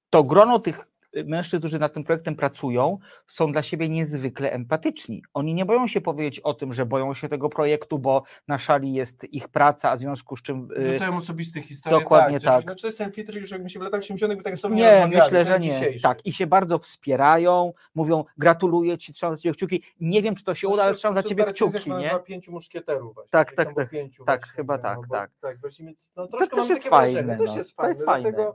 [0.09, 0.87] To grono tych
[1.25, 5.23] mężczyzn, którzy nad tym projektem pracują, są dla siebie niezwykle empatyczni.
[5.33, 8.93] Oni nie boją się powiedzieć o tym, że boją się tego projektu, bo na szali
[8.93, 11.99] jest ich praca, a w związku z czym y, Rzucają osobiste historie.
[11.99, 12.53] dokładnie tak.
[12.53, 12.63] tak.
[12.63, 15.07] Znaczy, to jest ten filtr już jakby się w latach 80 by tak sobie nie,
[15.09, 15.69] Nie, myślę, że nie.
[15.69, 16.03] dzisiejszy.
[16.03, 19.83] Tak, i się bardzo wspierają, mówią gratuluję ci, trzymam za ciebie kciuki.
[19.99, 22.19] Nie wiem, czy to się uda, ale trzymam za ciebie kciuki, nie?
[22.25, 23.29] pięciu muszkieterów właśnie.
[23.29, 23.91] Tak, Czyli tak, tam było tak.
[23.91, 25.31] pięciu Tak, właśnie, chyba no, tak, bo tak.
[25.41, 27.55] tak właśnie, no, To też jest fajne, też no.
[27.55, 28.51] To fajne, jest fajne.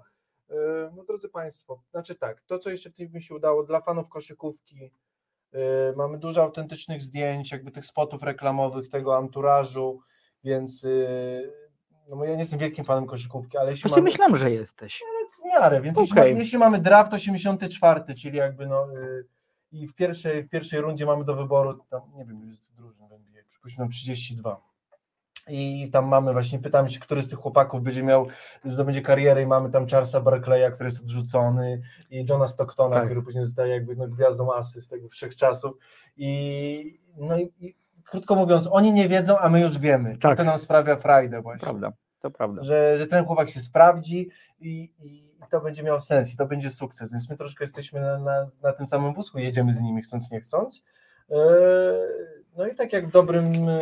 [0.50, 0.54] E,
[0.96, 4.09] no drodzy Państwo, znaczy tak, to co jeszcze w tym mi się udało, dla fanów
[4.09, 4.92] koszykówki,
[5.52, 5.59] e,
[5.96, 10.00] mamy dużo autentycznych zdjęć, jakby tych spotów reklamowych, tego anturażu,
[10.44, 10.88] więc e,
[12.09, 15.02] no ja nie jestem wielkim fanem koszykówki, ale jeśli Właśnie mamy, myślałem, że jesteś.
[15.40, 16.30] w miarę, więc jeśli, Okej.
[16.33, 18.88] mamy, jeśli mamy draft 84, czyli jakby no
[19.74, 23.09] i w pierwszej, w pierwszej rundzie mamy do wyboru, tam nie wiem, ile jest drużyn
[23.09, 24.74] w NBA, przypuśćmy tam 32.
[25.48, 28.26] I tam mamy właśnie, pytam się, który z tych chłopaków będzie miał,
[28.64, 33.04] zdobędzie karierę i mamy tam Charlesa Barclaya, który jest odrzucony i Johna Stocktona, Tak.
[33.04, 35.76] który później zostaje jakby no, gwiazdą asy z tego wszechczasów
[36.16, 40.18] i no i, krótko mówiąc, oni nie wiedzą, a my już wiemy.
[40.18, 40.37] Tak.
[40.38, 42.62] To nam sprawia frajdę właśnie Prawda, to prawda.
[42.62, 44.30] że, że ten chłopak się sprawdzi
[44.61, 48.18] i, i, to będzie miał sens i to będzie sukces, więc my troszkę jesteśmy na,
[48.18, 50.83] na, na tym samym wózku, jedziemy z nimi chcąc nie chcąc.
[51.30, 51.37] Eee,
[52.57, 53.80] No i tak jak w dobrym e,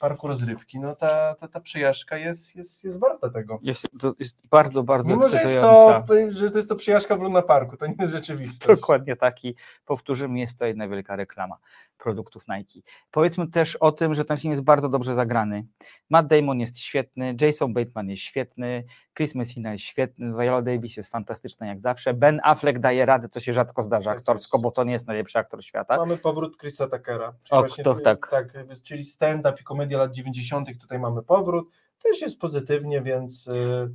[0.00, 3.58] parku rozrywki, no ta, ta, ta przejażdżka jest, jest, jest warta tego.
[3.62, 7.20] Jest, to jest bardzo, bardzo Mimo, że jest, to, że to jest to przejażdżka w
[7.20, 8.80] Luna Parku, to nie jest rzeczywistość.
[8.80, 9.54] Dokładnie taki.
[9.86, 11.56] Powtórzymy, jest to jedna wielka reklama
[12.00, 12.80] produktów Nike.
[13.10, 15.64] Powiedzmy też o tym, że ten film jest bardzo dobrze zagrany.
[16.10, 18.84] Matt Damon jest świetny, Jason Bateman jest świetny,
[19.16, 23.40] Chris Messina jest świetny, Viola Davis jest fantastyczna jak zawsze, Ben Affleck daje radę, co
[23.40, 24.62] się rzadko zdarza Tak aktorsko, jest.
[24.62, 25.96] bo to nie jest najlepszy aktor świata.
[25.96, 27.34] Mamy powrót Chrisa Tuckera.
[27.42, 28.28] Czyli, O, właśnie, to tak.
[28.30, 28.52] tak,
[28.84, 30.68] czyli stand-up i komedia lat 90.
[30.80, 31.68] Tutaj mamy powrót.
[32.02, 33.46] Też jest pozytywnie, więc.
[33.48, 33.90] y,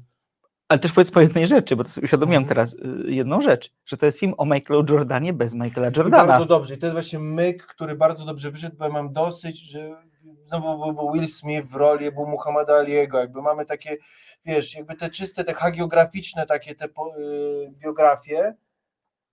[0.67, 2.55] Ale też powiedz po jednej rzeczy, bo to sobie uświadomiłem Mhm.
[2.55, 6.25] teraz y, jedną rzecz, że to jest film o Michaelu Jordanie bez Michaela I Jordana.
[6.25, 6.75] bardzo dobrze.
[6.75, 10.01] I to jest właśnie myk, który bardzo dobrze wyszedł, bo ja mam dosyć, że
[10.47, 13.97] znowu był- Will Smith w roli, był Muhammada Aliego, jakby mamy takie,
[14.45, 18.55] wiesz, jakby te czyste, te hagiograficzne takie te po, y, biografie,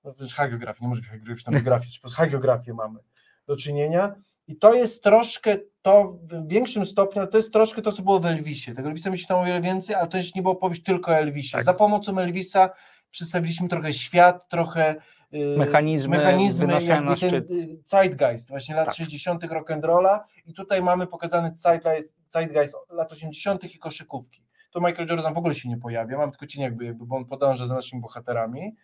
[0.05, 2.99] no przecież hagiografie, nie może być hagiograficzna biografia, po prostu hagiografię mamy
[3.47, 4.15] do czynienia
[4.47, 8.21] i to jest troszkę to, w większym stopniu, ale to jest troszkę to, co było
[8.21, 8.75] w Elvisie.
[8.75, 11.15] Tego Elvisa myślę tam o wiele więcej, ale to już nie była opowieść tylko o
[11.15, 11.53] Elvisie.
[11.53, 11.65] Tak.
[11.65, 12.71] Za pomocą Elvisa
[13.11, 14.97] przedstawiliśmy trochę świat, trochę
[15.35, 17.09] y, Mechanizmy mechanizmy jakby ten
[17.51, 18.95] y, zeitgeist właśnie lat Tak.
[18.95, 19.43] 60.
[19.43, 23.75] rock'n'rolla i tutaj mamy pokazany zeitgeist, zeitgeist lat 80.
[23.75, 24.43] i koszykówki.
[24.71, 27.25] Tu Michael Jordan w ogóle się nie pojawia, mam tylko cień jakby, jakby bo on
[27.25, 28.77] podąża za naszymi bohaterami.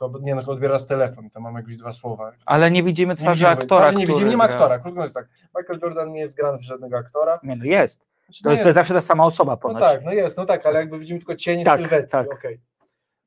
[0.00, 2.32] Chyba, nie no, odbiera z telefon, tam mam jakieś dwa słowa.
[2.46, 5.12] Ale nie widzimy Nie twarzy widzimy, aktora, twarzy nie widzimy, nie ma aktora, krótko mówiąc
[5.12, 7.40] tak, Michael Jordan nie jest grany przez żadnego aktora.
[7.42, 8.06] Nie, no jest.
[8.24, 9.82] Znaczy, To no jest, to jest zawsze ta sama osoba no ponoć.
[9.82, 12.34] tak, no jest, no tak, ale jakby widzimy tylko cienie Tak, sylwetki, tak.
[12.34, 12.60] okej.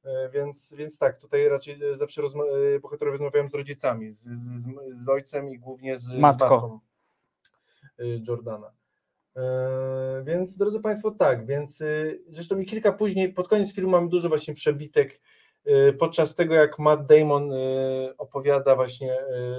[0.05, 4.67] E, Więc, więc tak, tutaj raczej zawsze rozma- e, bohaterowie rozmawiają z rodzicami, z, z,
[5.03, 6.79] z, ojcem i głównie z, z matką.
[7.99, 8.71] e, Jordana.
[10.23, 11.83] Więc drodzy Państwo, tak, więc
[12.27, 15.19] zresztą i kilka później, pod koniec filmu mamy dużo właśnie przebitek
[15.99, 17.55] podczas tego, jak Matt Damon e,
[18.17, 19.17] opowiada właśnie,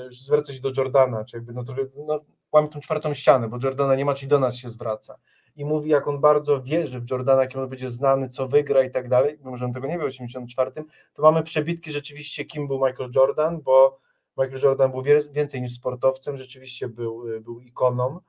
[0.08, 2.20] że zwraca się do Jordana, czy jakby no trochę, no,
[2.52, 5.18] łamie tą czwartą ścianę, bo Jordana nie ma, czyli do nas się zwraca.
[5.56, 8.90] I mówi, jak on bardzo wierzy w Jordana, jakim on będzie znany, co wygra i
[8.90, 10.72] tak dalej, mimo że on tego nie wie w 84,
[11.14, 13.98] to mamy przebitki rzeczywiście, kim był Michael Jordan, bo
[14.38, 18.20] Michael Jordan był więcej niż sportowcem, rzeczywiście był, y, był ikoną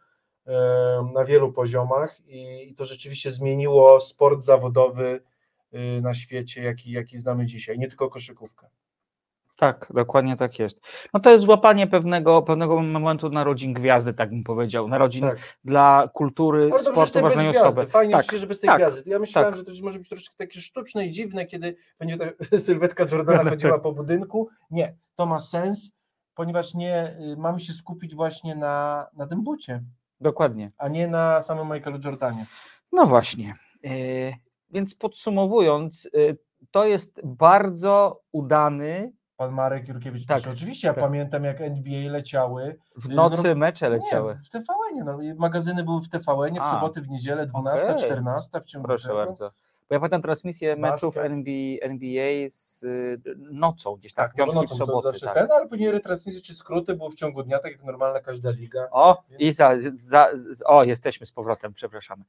[1.14, 5.22] na wielu poziomach i, to rzeczywiście zmieniło sport zawodowy y,
[6.02, 8.68] na świecie, jaki, jaki znamy dzisiaj, nie tylko koszykówkę.
[9.58, 10.80] Tak, dokładnie tak jest.
[11.14, 14.88] No to jest złapanie pewnego, pewnego momentu narodzin gwiazdy, tak bym powiedział.
[14.88, 15.58] Narodzin Tak.
[15.64, 17.68] dla kultury, Ale sportu ważnej gwiazdy.
[17.68, 17.88] osoby.
[17.88, 19.10] Fajnie, tak, tak, że bez tej tak, gwiazdy.
[19.10, 19.58] Ja myślałem, tak.
[19.58, 23.80] że to może być troszkę takie sztuczne i dziwne, kiedy będzie ta sylwetka Jordana chodziła
[23.80, 24.50] po budynku.
[24.72, 25.96] Nie, to ma sens
[26.36, 29.84] ponieważ nie y, mamy się skupić właśnie na, na tym bucie,
[30.22, 30.72] Dokładnie.
[30.78, 32.46] a nie na samym Michaelu Jordanie.
[32.92, 33.56] No właśnie.
[33.86, 33.90] E,
[34.70, 36.20] Więc podsumowując, e,
[36.72, 41.04] to jest bardzo udany Pan Marek Jurkiewicz Tak, pisze, oczywiście ja tak.
[41.04, 42.80] pamiętam jak NBA leciały.
[42.98, 44.34] w Y, nocy no, mecze leciały.
[44.34, 48.06] Nie, w TVN-ie, no, i magazyny były w TVN-ie, w soboty, w niedzielę, 12, Okej.
[48.06, 49.26] 14 w ciągu Proszę tego.
[49.26, 49.52] bardzo.
[49.90, 51.18] Bo ja pamiętam transmisję meczów.
[51.18, 55.08] NBA, NBA z y, nocą, gdzieś tam Tak, w piątki, no, w to, to soboty.
[55.08, 55.36] zawsze tak.
[55.36, 58.88] ten, ale później retransmisje czy skróty było w ciągu dnia, tak jak normalna każda liga.
[58.92, 62.24] O, Więc- i za, za, z- o, jesteśmy z powrotem, przepraszamy.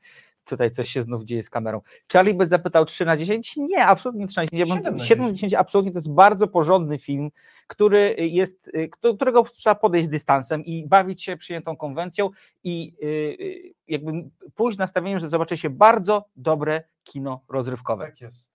[0.44, 1.80] Tutaj coś się znów dzieje z kamerą.
[2.12, 3.56] Charlie by zapytał 3 na 10?
[3.56, 4.58] Nie, absolutnie 3 na 10.
[4.68, 7.30] Ja bym- 7 na 7 na 10 absolutnie to jest bardzo porządny film,
[7.66, 12.30] który jest, y, którego trzeba podejść z dystansem i bawić się przyjętą konwencją
[12.64, 14.12] i y, jakby
[14.54, 18.04] pójść nastawieniem, że zobaczy się bardzo dobre kino rozrywkowe.
[18.06, 18.52] Tak jest.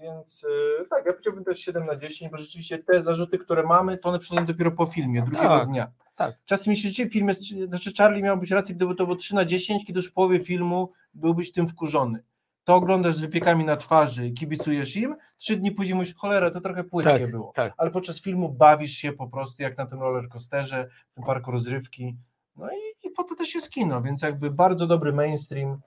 [0.00, 0.42] Więc
[0.78, 4.08] yy, tak, ja powiedziałbym też 7 na 10, bo rzeczywiście te zarzuty, które mamy, to
[4.08, 5.90] one przyjdą dopiero po filmie, drugiego Tak, dnia.
[6.16, 6.34] tak.
[6.44, 9.44] Czasem myślę, że film jest, znaczy Charlie miał być rację, gdyby to było 3 na
[9.44, 12.22] 10, kiedy już w połowie filmu byłbyś tym wkurzony.
[12.64, 16.60] To oglądasz z wypiekami na twarzy i kibicujesz im, trzy dni później mówisz, cholera, to
[16.60, 17.52] trochę płytkie Tak, było.
[17.54, 17.72] tak.
[17.76, 22.16] Ale podczas filmu bawisz się po prostu jak na tym rollercoasterze, w tym parku rozrywki.
[22.60, 25.80] No i, i po to też jest kino, więc jakby bardzo dobry mainstream,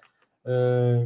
[0.46, 0.52] yy,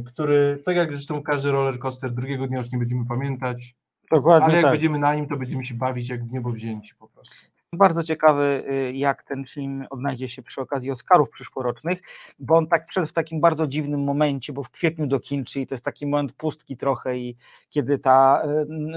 [0.06, 3.74] który, tak jak zresztą każdy rollercoaster, drugiego dnia już nie będziemy pamiętać,
[4.10, 4.72] Dokładnie ale jak tak.
[4.72, 7.34] będziemy na nim, to będziemy się bawić jak w niebo wzięci po prostu.
[7.72, 12.02] Bardzo ciekawy, y, jak ten film odnajdzie się przy okazji Oscarów przyszłorocznych,
[12.38, 15.66] bo on tak wszedł w takim bardzo dziwnym momencie, bo w kwietniu do kin, czyli
[15.66, 17.36] to jest taki moment pustki trochę i
[17.70, 18.42] kiedy ta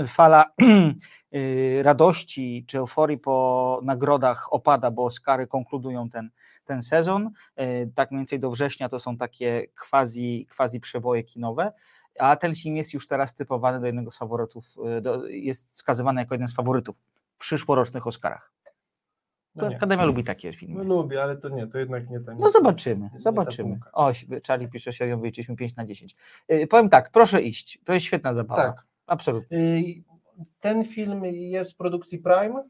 [0.04, 0.46] y, fala
[1.36, 6.30] y, radości czy euforii po nagrodach opada, bo Oscary konkludują ten,
[6.66, 7.30] ten sezon,
[7.62, 11.72] y, tak mniej więcej do września to są takie quasi, quasi przeboje kinowe,
[12.20, 14.66] a ten film jest już teraz typowany do jednego z faworytów,
[14.98, 16.96] y, do, jest wskazywany jako jeden z faworytów
[17.36, 18.54] w przyszłorocznych Oscarach.
[19.56, 19.76] No nie.
[19.76, 20.84] Akademia lubi takie No filmy.
[20.84, 22.38] lubię, ale to nie, to jednak nie ten.
[22.40, 23.70] No zobaczymy, nie zobaczymy.
[23.70, 23.92] półka.
[23.94, 24.12] O,
[24.48, 26.16] Charlie pisze, że wyjęliśmy 5 na 10.
[26.50, 28.62] Yy, powiem tak, proszę iść, to jest świetna zabawa.
[28.64, 28.86] Tak.
[29.08, 29.58] Absolutnie.
[29.58, 29.84] Y,
[30.60, 32.64] Ten film jest w produkcji Prime,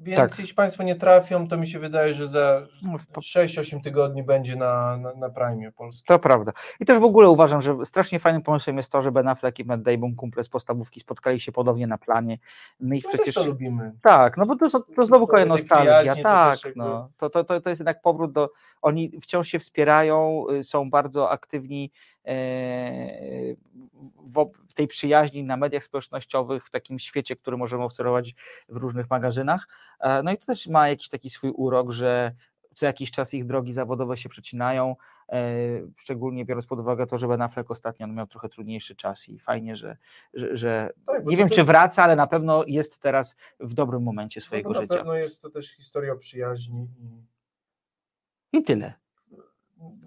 [0.00, 0.38] więc Tak.
[0.38, 4.22] jeśli Państwo nie trafią, to mi się wydaje, że za No, w- po- 6-8 tygodni
[4.22, 6.04] będzie na, na, na Prime Polskim.
[6.06, 6.52] To prawda.
[6.80, 9.64] I też w ogóle uważam, że strasznie fajnym pomysłem jest to, że Ben Affleck i
[9.64, 12.38] Matt Damon, kumple z podstawówki, spotkali się podobnie na planie.
[12.80, 13.34] My ich No przecież...
[13.34, 13.92] to lubimy.
[14.02, 16.16] Tak, no bo to, to, to znowu kolejna nostalgia.
[16.16, 17.10] to Tak, też jakby- no.
[17.18, 18.50] To, to, to, to jest jednak powrót do.
[18.82, 21.90] Oni wciąż się wspierają, y, są bardzo aktywni
[22.24, 22.32] e,
[24.67, 28.34] w tej przyjaźni na mediach społecznościowych, w takim świecie, który możemy obserwować
[28.68, 29.68] w różnych magazynach.
[30.00, 32.32] E, No i to też ma jakiś taki swój urok, że
[32.74, 34.96] co jakiś czas ich drogi zawodowe się przecinają,
[35.32, 35.42] e,
[35.96, 39.76] szczególnie biorąc pod uwagę to, że Ben Affleck ostatnio miał trochę trudniejszy czas i fajnie,
[39.76, 39.96] że,
[40.34, 43.74] że, że Tak, nie to wiem, też- czy wraca, ale na pewno jest teraz w
[43.74, 44.96] dobrym momencie No swojego to na życia.
[44.96, 46.88] pewno jest to też historia o przyjaźni
[48.52, 48.92] I tyle.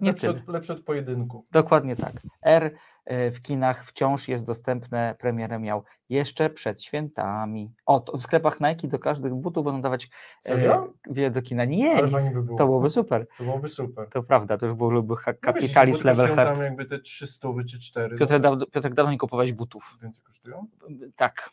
[0.00, 1.46] Nie lepszy od, lepszy od pojedynku.
[1.52, 2.12] Dokładnie tak.
[2.42, 5.14] R e, w kinach wciąż jest dostępne.
[5.18, 7.72] Premierę miał jeszcze przed świętami.
[7.86, 10.92] O, to w sklepach Nike do każdych butów będą dawać Serio?
[11.10, 11.64] wie do kina.
[11.64, 12.58] Nie, Ale fajnie by było.
[12.58, 13.26] to byłoby super.
[13.38, 14.08] To byłoby super.
[14.08, 15.52] To prawda, to już byłby ha- No
[16.04, 16.54] level hard.
[16.54, 18.16] tam jakby te 300 czy 4.
[18.18, 19.98] Piotr, daw, Piotrek, dawno nie kupowałeś butów.
[20.02, 20.66] więcej kosztują?
[21.16, 21.50] Tak.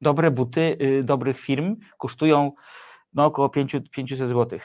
[0.00, 2.52] Dobre buty y, dobrych firm kosztują
[3.14, 4.58] no, około 5, 500 zł.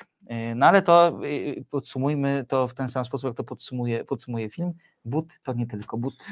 [0.55, 4.73] No ale to y, podsumujmy to w ten sam sposób, jak to podsumuje, podsumuje film.
[5.05, 6.27] But to nie tylko but.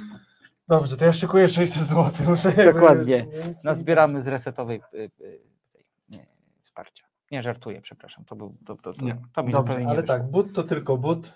[0.67, 2.35] Dobrze, to ja szykuję 600 zł.
[2.73, 3.27] Dokładnie.
[3.45, 4.81] więc- Nazbieramy z resetowej
[6.09, 6.25] nie,
[6.63, 7.03] wsparcia.
[7.31, 8.25] Nie żartuję, przepraszam.
[8.25, 9.17] To, był, to, to, to, Nie.
[9.33, 11.33] to mi Dobrze, zupełnie nie ale tak, but to tylko but.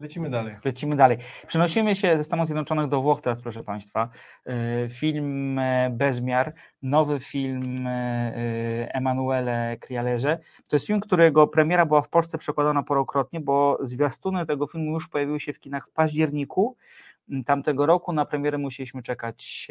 [0.00, 0.56] Lecimy dalej.
[0.64, 1.18] Lecimy dalej.
[1.46, 4.08] Przenosimy się ze Stanów Zjednoczonych do Włoch teraz, proszę Państwa.
[4.46, 10.38] E, Film e, Bezmiar, nowy film e, Emanuele Crialerze.
[10.68, 15.08] To jest film, którego premiera była w Polsce przekładana parokrotnie, bo zwiastuny tego filmu już
[15.08, 16.76] pojawiły się w kinach w październiku
[17.46, 18.12] tamtego roku.
[18.12, 19.68] Na premierę musieliśmy czekać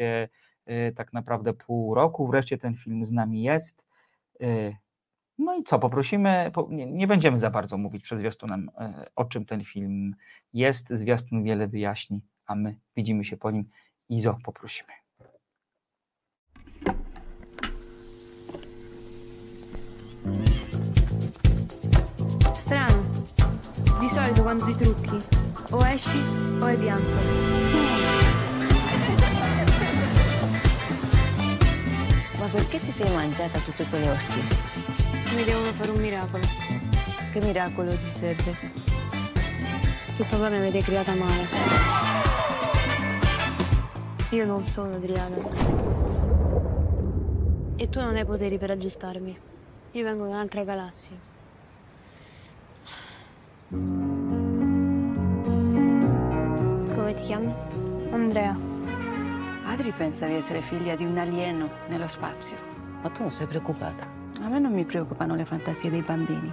[0.96, 2.26] tak naprawdę pół roku.
[2.26, 3.86] Wreszcie ten film z nami jest.
[5.42, 9.24] No i co, poprosimy, po, nie, nie będziemy za bardzo mówić przed zwiastunem, e, o
[9.24, 10.14] czym ten film
[10.52, 10.88] jest.
[10.88, 13.64] Zwiastun wiele wyjaśni, a my widzimy się po nim.
[14.08, 14.92] Izo, poprosimy.
[22.60, 23.02] Strano.
[24.00, 25.16] Di solito quando ti trucchi,
[25.72, 26.18] o esci
[26.60, 27.16] o hai pianto.
[32.38, 34.79] Ma perché ti sei mangiata tutte quelle ostie?
[35.34, 36.44] Mi devono fare un miracolo.
[37.32, 38.56] Che miracolo ti serve?
[40.16, 41.46] Che papà mi avete creata male.
[44.30, 45.36] Io non sono Adriana.
[47.76, 49.38] E tu non hai poteri per aggiustarmi.
[49.92, 51.16] Io vengo da un'altra galassia.
[53.68, 53.78] Come
[57.14, 57.54] ti chiami?
[58.10, 58.56] Andrea.
[59.64, 62.56] Adri pensa di essere figlia di un alieno nello spazio.
[63.02, 64.19] Ma tu non sei preoccupata?
[64.42, 66.50] A me non mi preoccupano le fantasie dei bambini.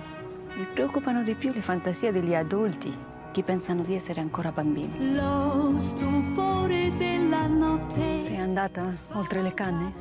[0.55, 2.93] Mi preoccupano di più le fantasie degli adulti
[3.31, 5.15] che pensano di essere ancora bambini.
[5.15, 8.21] Lo stupore della notte.
[8.23, 9.93] Sei andata oltre le canne?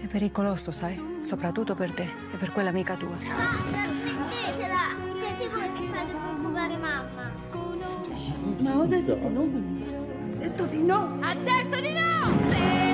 [0.00, 1.18] È pericoloso, sai?
[1.20, 3.12] Soprattutto per te e per quell'amica tua.
[3.12, 4.96] Smettetela!
[5.04, 7.30] Siete voi che fate preoccupare mamma.
[8.60, 10.00] Ma ho detto di no.
[10.30, 11.18] Ho detto di no.
[11.20, 12.36] Ha detto di no!
[12.48, 12.87] Quella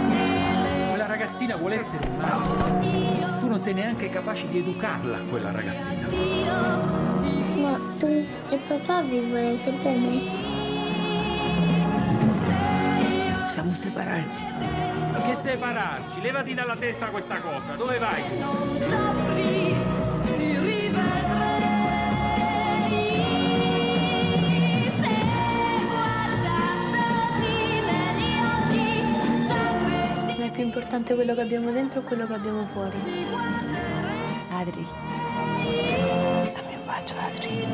[1.15, 3.39] ragazzina vuole essere un asino.
[3.39, 6.09] Tu non sei neanche capace di educarla, quella ragazzina.
[6.09, 10.21] Ma tu e papà vi volete bene?
[13.45, 14.41] Possiamo separarci.
[15.25, 16.21] Che separarci?
[16.21, 17.75] Levati dalla testa questa cosa.
[17.77, 18.23] Dove vai?
[18.37, 19.77] Non soffri,
[20.37, 21.54] ti rivedrei.
[30.65, 32.97] Più importante quello che abbiamo dentro o quello che abbiamo fuori?
[34.51, 34.87] Adri.
[36.55, 37.67] Dammi un bacio, Adri.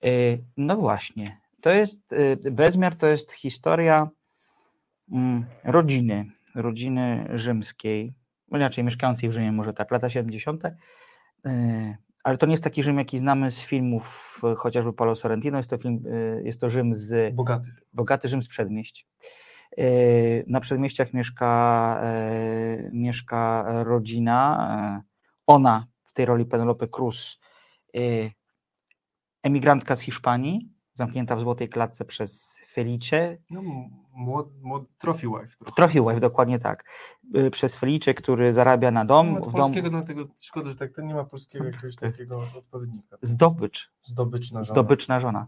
[0.00, 1.40] E, No właśnie.
[1.60, 4.08] To jest, e, Bezmiar to jest historia
[5.12, 6.24] mm, rodziny,
[6.54, 8.14] rodziny rzymskiej,
[8.52, 10.62] inaczej mieszkającej w Rzymie, może tak, lata 70.
[12.28, 15.70] Ale to nie jest taki Rzym, jaki znamy z filmów e, chociażby Paolo Sorrentino, jest
[15.70, 17.72] to film, e, jest to Rzym z Bogaty.
[17.92, 19.06] bogaty Rzym z przedmieść.
[19.78, 19.84] E,
[20.46, 22.02] Na przedmieściach mieszka,
[22.92, 25.02] mieszka rodzina.
[25.46, 27.40] Ona w tej roli Penelope Cruz,
[29.42, 33.38] emigrantka z Hiszpanii, zamknięta w złotej klatce przez Felicie.
[33.50, 33.62] No,
[34.18, 35.56] młod, młod, trophy wife.
[35.66, 36.84] W Trophy Wife, dokładnie tak.
[37.34, 39.26] E, Przez Felicie, który zarabia na dom.
[39.32, 43.16] No, w domu polskiego, dlatego szkoda, że tak to nie ma polskiego jakiegoś takiego odpowiednika.
[43.22, 43.90] zdobycz.
[44.00, 44.74] Zdobyczna żona.
[44.74, 45.46] Zdobyczna żona.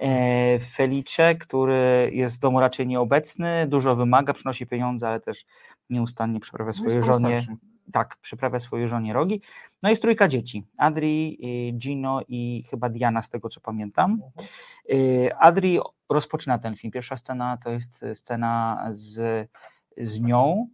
[0.00, 5.44] E, Felicie, który jest w domu raczej nieobecny, dużo wymaga, przynosi pieniądze, ale też
[5.90, 7.46] nieustannie przyprawia No swojej żonie.
[7.92, 9.40] Tak, przyprawia swojej żonie rogi.
[9.82, 10.66] No jest trójka dzieci.
[10.76, 14.10] Adri, y, Gino i chyba Diana, z tego co pamiętam.
[14.12, 14.48] Mhm.
[14.92, 16.90] Y, Adri rozpoczyna ten film.
[16.90, 19.48] Pierwsza scena to jest scena z,
[19.96, 20.68] z nią.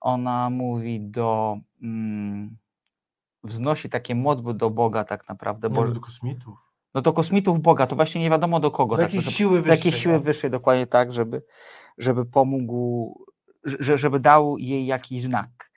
[0.00, 1.56] Ona mówi do.
[1.82, 2.56] Mm,
[3.44, 5.68] wznosi takie modły do Boga, tak naprawdę.
[5.68, 6.58] Nie, Bo, do kosmitów.
[6.94, 8.96] no to kosmitów Boga, to właśnie nie wiadomo do kogo.
[8.96, 10.20] Do tak, jakiejś żeby- siły do wyższej, siły no.
[10.20, 11.42] wyższej, dokładnie tak, żeby,
[11.98, 13.14] żeby pomógł,
[13.64, 15.69] że, żeby dał jej jakiś znak.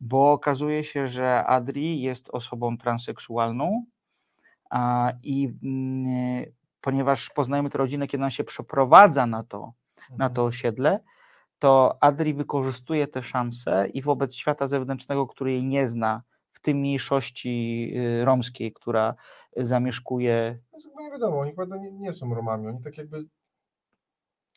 [0.00, 3.84] Bo okazuje się, że Adri jest osobą transseksualną
[4.70, 6.44] a, i mm,
[6.80, 9.72] ponieważ poznajemy tę rodzinę, kiedy ona się przeprowadza na to,
[10.10, 10.32] na Mhm.
[10.32, 11.00] to osiedle,
[11.58, 16.76] to Adri wykorzystuje te szanse i wobec świata zewnętrznego, który jej nie zna, w tym
[16.78, 19.14] mniejszości y, romskiej, która
[19.58, 23.24] y, zamieszkuje No, chyba nie wiadomo, oni chyba nie, nie są Romami, oni tak jakby...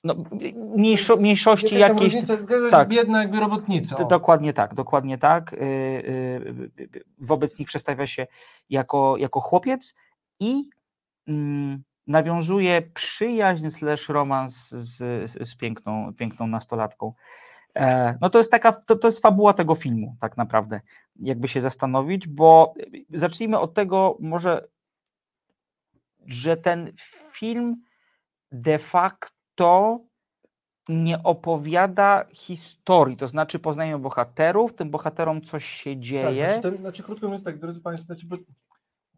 [0.04, 0.16] no,
[0.76, 2.14] mniejszo, mniejszości Jakaś jakieś.
[2.14, 2.38] różnica,
[2.72, 2.88] tak.
[2.90, 3.96] biedna jakby robotnica.
[3.96, 4.06] O.
[4.06, 5.54] Dokładnie tak, dokładnie tak.
[5.54, 5.62] Y, y,
[6.80, 8.28] y, Wobec nich przedstawia się
[8.70, 9.96] jako, jako chłopiec
[10.40, 10.70] i
[11.28, 14.98] mm, nawiązuje przyjaźń slash romans z,
[15.48, 17.14] z, piękną, piękną nastolatką.
[17.76, 20.82] E, No to jest taka, to, to jest fabuła tego filmu tak naprawdę,
[21.20, 22.74] jakby się zastanowić, bo
[23.14, 24.62] zacznijmy od tego może,
[26.26, 26.92] że ten
[27.34, 27.82] film
[28.52, 29.43] de facto
[30.90, 36.46] nie opowiada historii, to znaczy poznajemy bohaterów, tym bohaterom coś się Tak, dzieje.
[36.54, 38.28] znaczy, ten, znaczy krótko mówiąc tak, drodzy Państwo, znaczy,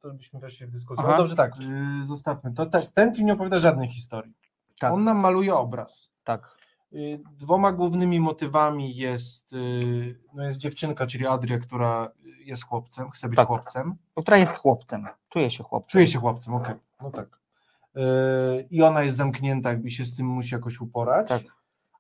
[0.02, 1.04] to byśmy weszli w dyskusję.
[1.08, 1.12] Aha.
[1.12, 2.54] No dobrze, tak, yy, zostawmy.
[2.54, 4.34] To, te, ten film nie opowiada żadnej historii.
[4.80, 4.94] Tak.
[4.94, 6.12] On nam maluje obraz.
[6.24, 6.58] Tak.
[6.94, 13.30] Y, Dwoma głównymi motywami jest, y, no jest dziewczynka, czyli Adria, która jest chłopcem, chce
[13.30, 13.48] być Tak.
[13.48, 13.96] chłopcem.
[14.16, 15.90] która jest chłopcem, czuje się chłopcem.
[15.92, 17.40] Czuje się chłopcem, okej, no tak.
[17.98, 21.30] Y, I ona jest zamknięta, jakby się z tym musi jakoś uporać.
[21.30, 21.42] Tak.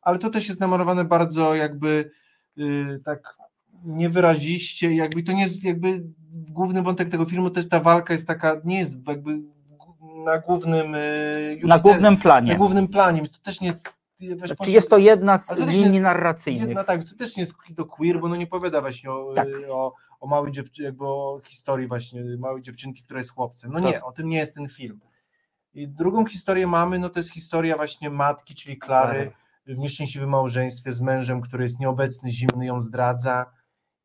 [0.01, 2.11] Ale to też jest namalowane bardzo jakby
[2.57, 3.37] y, tak
[3.85, 8.61] niewyraziście, jakby to nie jest jakby główny wątek tego filmu, też ta walka jest taka,
[8.63, 9.39] nie jest jakby
[10.25, 12.51] na głównym y, Na głównym planie.
[12.51, 15.81] na głównym planie, to też nie jest weź Czy jest to jedna z to linii
[15.81, 16.67] jest narracyjnych?
[16.67, 19.47] Jedna, tak, to też nie jest to queer, bo no nie powiada właśnie o, Tak.
[19.47, 23.71] y, o, o małej dziewczynie, jakby o historii właśnie małej dziewczynki, która jest chłopcem.
[23.73, 23.91] No Tak.
[23.91, 24.99] nie, o tym nie jest ten film.
[25.75, 29.31] I drugą historię mamy, no to jest historia właśnie matki, czyli Klary
[29.67, 33.45] w nieszczęśliwym małżeństwie z mężem, który jest nieobecny, zimny, ją zdradza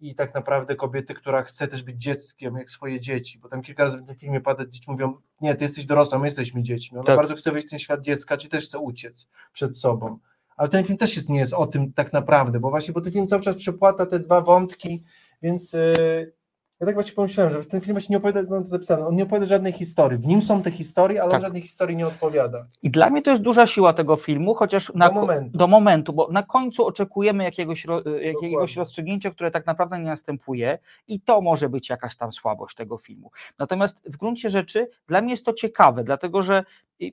[0.00, 3.84] i tak naprawdę kobiety, która chce też być dzieckiem, jak swoje dzieci, bo tam kilka
[3.84, 6.98] razy w tym filmie pada, dzieci mówią, nie, ty jesteś dorosła, my jesteśmy dziećmi.
[6.98, 7.16] Ona Tak.
[7.16, 10.18] bardzo chce wejść w ten świat dziecka, czy też chce uciec przed sobą.
[10.56, 13.12] Ale ten film też jest, nie jest o tym tak naprawdę, bo właśnie, bo ten
[13.12, 15.04] film cały czas przepłata te dwa wątki,
[15.42, 16.32] więc yy,
[16.80, 19.22] ja tak właśnie pomyślałem, że ten film właśnie nie opowiada, mam to zapisane, on nie
[19.22, 20.18] opowiada żadnej historii.
[20.18, 21.38] W nim są te historie, ale Tak.
[21.38, 22.66] on żadnej historii nie odpowiada.
[22.82, 25.58] I dla mnie to jest duża siła tego filmu, chociaż na, Do momentu.
[25.58, 28.74] do momentu, bo na końcu oczekujemy jakiegoś, ro, jakiegoś Dokładnie.
[28.76, 30.78] rozstrzygnięcia, które tak naprawdę nie następuje
[31.08, 33.30] i to może być jakaś tam słabość tego filmu.
[33.58, 36.64] Natomiast w gruncie rzeczy dla mnie jest to ciekawe, dlatego że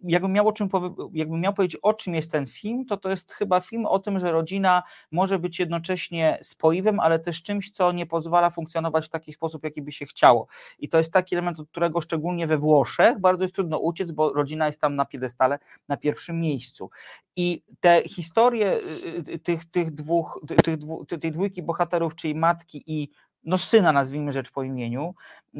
[0.03, 0.69] jakbym miał, o czym
[1.13, 4.19] jakbym miał powiedzieć, o czym jest ten film, to to jest chyba film o tym,
[4.19, 9.33] że rodzina może być jednocześnie spoiwem, ale też czymś, co nie pozwala funkcjonować w taki
[9.33, 10.47] sposób, jaki by się chciało.
[10.79, 14.33] I to jest taki element, od którego szczególnie we Włoszech bardzo jest trudno uciec, bo
[14.33, 16.89] rodzina jest tam na piedestale, na pierwszym miejscu.
[17.35, 22.35] I te historie y, y, tych, tych dwóch, ty- tych dwu, tej dwójki bohaterów, czyli
[22.35, 23.09] matki i
[23.47, 25.15] no syna, nazwijmy rzecz po imieniu,
[25.55, 25.59] y,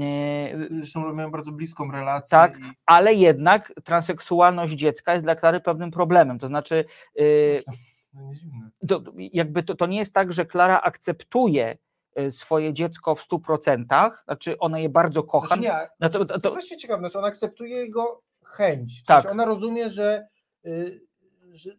[0.71, 2.29] Zresztą mają bardzo bliską relację.
[2.37, 6.39] tak, i- ale jednak transseksualność dziecka jest dla Klary pewnym problemem.
[6.39, 6.85] To znaczy,
[7.19, 7.63] y,
[8.83, 11.77] No to, jakby to, to nie jest tak, że Klara akceptuje
[12.19, 15.47] y, swoje dziecko w 100%, znaczy ona je bardzo kocha.
[15.47, 19.01] Znaczy nie, no to, to, to, jest to, właśnie ciekawe, znaczy ona akceptuje jego chęć.
[19.03, 19.31] W Tak.
[19.31, 20.27] ona rozumie, że,
[20.65, 21.01] y,
[21.51, 21.69] że,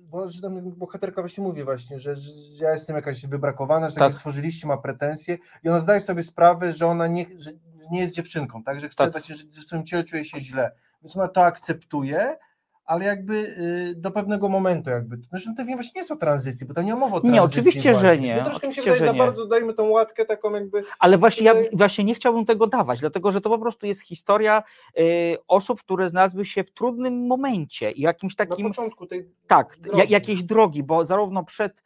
[0.00, 4.04] bo, że tam bohaterka właśnie mówi właśnie, że, że ja jestem jakaś wybrakowana, że tak,
[4.04, 4.14] Tak.
[4.14, 7.50] stworzyliście, ma pretensje i ona zdaje sobie sprawę, że ona nie, że
[7.90, 9.12] nie jest dziewczynką, tak, że chce Tak.
[9.12, 10.72] właśnie, że w swoim ciele czuje się źle,
[11.02, 12.36] więc ona to akceptuje,
[12.84, 15.18] ale jakby y, do pewnego momentu jakby.
[15.30, 17.60] Zresztą ten film właśnie nie o tranzycji, bo tam nie ma mowy o Nie, tranzycji
[17.60, 18.20] oczywiście, że właśnie.
[18.20, 19.18] nie, No troszkę mi się oczywiście, wydaje że za nie.
[19.18, 23.00] bardzo, dajmy tą łatkę taką jakby Ale właśnie ja Tutaj- właśnie nie chciałbym tego dawać,
[23.00, 24.62] dlatego że to po prostu jest historia
[24.98, 29.76] y, osób, które znalazły się w trudnym momencie i jakimś na takim początku tej tak,
[29.80, 30.12] drogi.
[30.12, 31.82] jakiejś drogi, bo zarówno przed,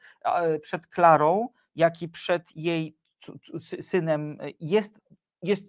[0.60, 2.96] przed Klarą, jak i przed jej
[3.80, 4.92] synem jest,
[5.44, 5.64] jest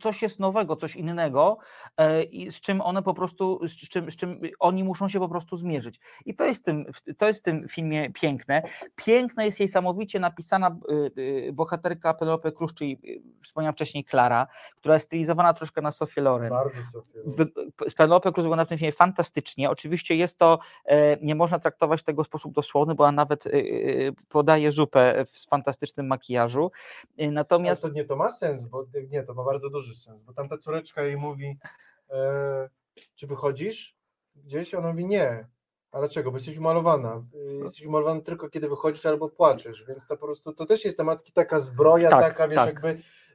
[0.00, 1.58] coś jest nowego, coś innego,
[1.96, 5.28] e, i z czym one po prostu, z czym, z czym oni muszą się po
[5.28, 6.00] prostu zmierzyć.
[6.26, 6.86] I to jest, w tym,
[7.18, 8.62] to jest w tym filmie piękne.
[8.96, 14.46] Piękna jest jej samowicie napisana y, y, bohaterka Penelope Cruz, czyli y, wspomniałam wcześniej Klara,
[14.76, 16.50] która jest stylizowana troszkę na Sofię Loren.
[16.50, 17.02] Bardzo.
[17.26, 17.52] Wy-
[17.88, 19.70] z Penelope Cruz wygląda w tym filmie fantastycznie.
[19.70, 23.50] Oczywiście jest to, e, nie można traktować tego w sposób dosłowny, bo ona nawet e,
[24.28, 26.70] podaje zupę w fantastycznym makijażu.
[27.32, 30.32] Natomiast Ale to nie, to ma sens, bo nie, to ma bardzo duży sens, bo
[30.32, 31.58] tam ta córeczka jej mówi,
[32.10, 32.68] e,
[33.14, 33.96] czy wychodzisz
[34.36, 34.74] gdzieś?
[34.74, 35.48] Ona mówi nie.
[35.92, 36.30] Ale czego?
[36.30, 37.22] Bo jesteś umalowana.
[37.34, 40.96] Y, Jesteś umalowana tylko kiedy wychodzisz albo płaczesz, więc to po prostu, to też jest
[40.96, 42.66] ta matki taka zbroja, Tak, taka, wiesz, tak.
[42.66, 42.88] jakby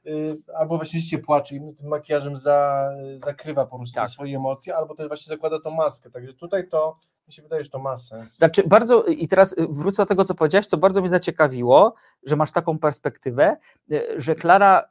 [0.06, 4.10] y, albo właśnie rzeczywiście płacze i tym makijażem za, zakrywa po prostu Tak.
[4.10, 6.12] swoje emocje, albo też właśnie zakłada tą maskę.
[6.12, 8.38] Także tutaj to, mi się wydaje, że to ma sens.
[8.38, 12.36] Znaczy, bardzo, i teraz y, wrócę do tego, co powiedziałeś, co bardzo mnie zaciekawiło, że
[12.36, 13.58] masz taką perspektywę,
[13.92, 14.84] y, że Klara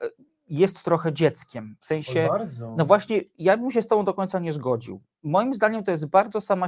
[0.52, 1.76] jest trochę dzieckiem.
[1.80, 2.28] W sensie,
[2.76, 5.00] no właśnie, ja bym się z tobą do końca nie zgodził.
[5.22, 6.66] Moim zdaniem to jest bardzo sama,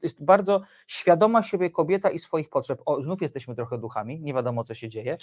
[0.00, 2.80] to jest bardzo świadoma siebie kobieta i swoich potrzeb.
[2.86, 5.18] O, znów jesteśmy trochę duchami, nie wiadomo, co się dzieje.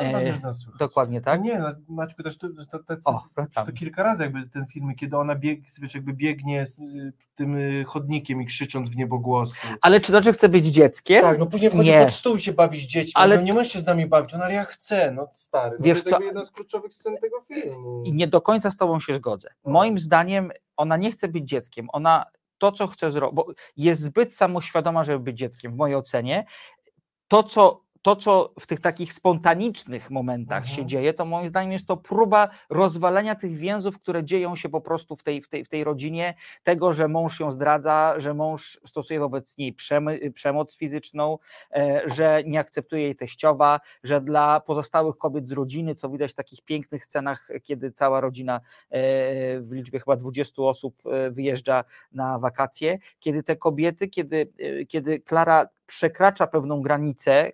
[0.00, 1.40] E, że dokładnie tak.
[1.40, 3.24] No nie, no, Maćku, też to, to, to, O,
[3.54, 6.80] to, to kilka razy jakby ten film, kiedy ona bieg, wiesz, jakby biegnie z
[7.34, 9.56] tym y, chodnikiem i krzycząc w niebogłosy.
[9.80, 11.22] Ale czy znaczy chce być dzieckiem?
[11.22, 12.04] Tak, no później wchodzi Nie.
[12.04, 14.32] pod stół i się bawi z dziećmi, Ale- ale nie możesz się z nami bawić,
[14.32, 15.76] no ale ja chcę, no stary.
[15.78, 16.24] No Wiesz to jest co?
[16.24, 18.02] jedna z kluczowych scen tego filmu.
[18.04, 19.48] I nie do końca z tobą się zgodzę.
[19.64, 20.50] Moim zdaniem
[20.82, 21.88] ona nie chce być dzieckiem.
[21.92, 22.24] Ona
[22.58, 26.44] to, co chce zrobić, bo jest zbyt samoświadoma, żeby być dzieckiem, w mojej ocenie.
[27.28, 30.88] To, co, to, co w tych takich spontanicznych momentach się Mhm.
[30.88, 35.16] dzieje, to moim zdaniem jest to próba rozwalenia tych więzów, które dzieją się po prostu
[35.16, 39.20] w tej, w tej, w tej rodzinie, tego, że mąż ją zdradza, że mąż stosuje
[39.20, 39.76] wobec niej
[40.34, 41.38] przemoc fizyczną,
[41.72, 46.34] e, że nie akceptuje jej teściowa, że dla pozostałych kobiet z rodziny, co widać w
[46.34, 49.00] takich pięknych scenach, kiedy cała rodzina e,
[49.60, 54.52] w liczbie chyba 20 osób e, wyjeżdża na wakacje, kiedy te kobiety, kiedy,
[54.88, 57.52] kiedy Klara przekracza pewną granicę,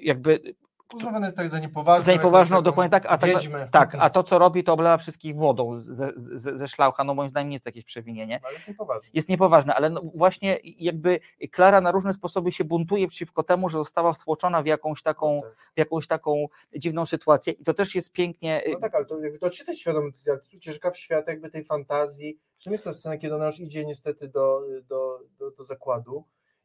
[0.00, 0.54] jakby
[0.94, 2.04] Uznawane jest tak za niepoważne.
[2.04, 3.30] za niepoważną, dokładnie tak, a, tak,
[3.70, 7.30] tak, a to co robi, to oblewa wszystkich wodą ze, ze, ze szlaucha, no moim
[7.30, 8.40] zdaniem nie jest to jakieś przewinienie.
[8.44, 9.10] Ale jest niepoważne.
[9.14, 11.20] Jest niepoważne, ale no właśnie jakby
[11.50, 15.72] Klara na różne sposoby się buntuje przeciwko temu, że została wtłoczona w jakąś taką, Tak.
[15.74, 19.38] w jakąś taką dziwną sytuację i to też jest pięknie, No tak, ale to, jakby
[19.38, 20.10] to czy też świadomy,
[20.54, 22.38] ucieczka w świat jakby tej fantazji.
[22.58, 26.24] Czym jest ta scena, kiedy ona już idzie niestety do, do, do, do zakładu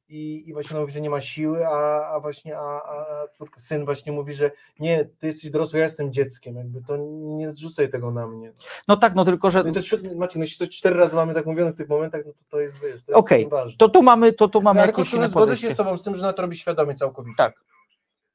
[0.09, 3.05] i, i właśnie mówi, że nie ma siły, a, a właśnie a, a
[3.37, 6.97] córka, syn właśnie mówi, że nie, ty jesteś dorosły, ja jestem dzieckiem, jakby to
[7.37, 8.51] nie zrzucaj tego na mnie.
[8.87, 11.33] no tak, no tylko, że No to jest, Maciek, no jeśli coś cztery razy mamy
[11.33, 13.77] tak mówione w tych momentach, no to to jest, wiesz, okej, ważne.
[13.77, 15.73] to tu mamy, to tu mamy No, jakieś inne zgodzę się podejście.
[15.73, 17.35] z tobą z tym, że ona to robi świadomie całkowicie.
[17.37, 17.53] Tak.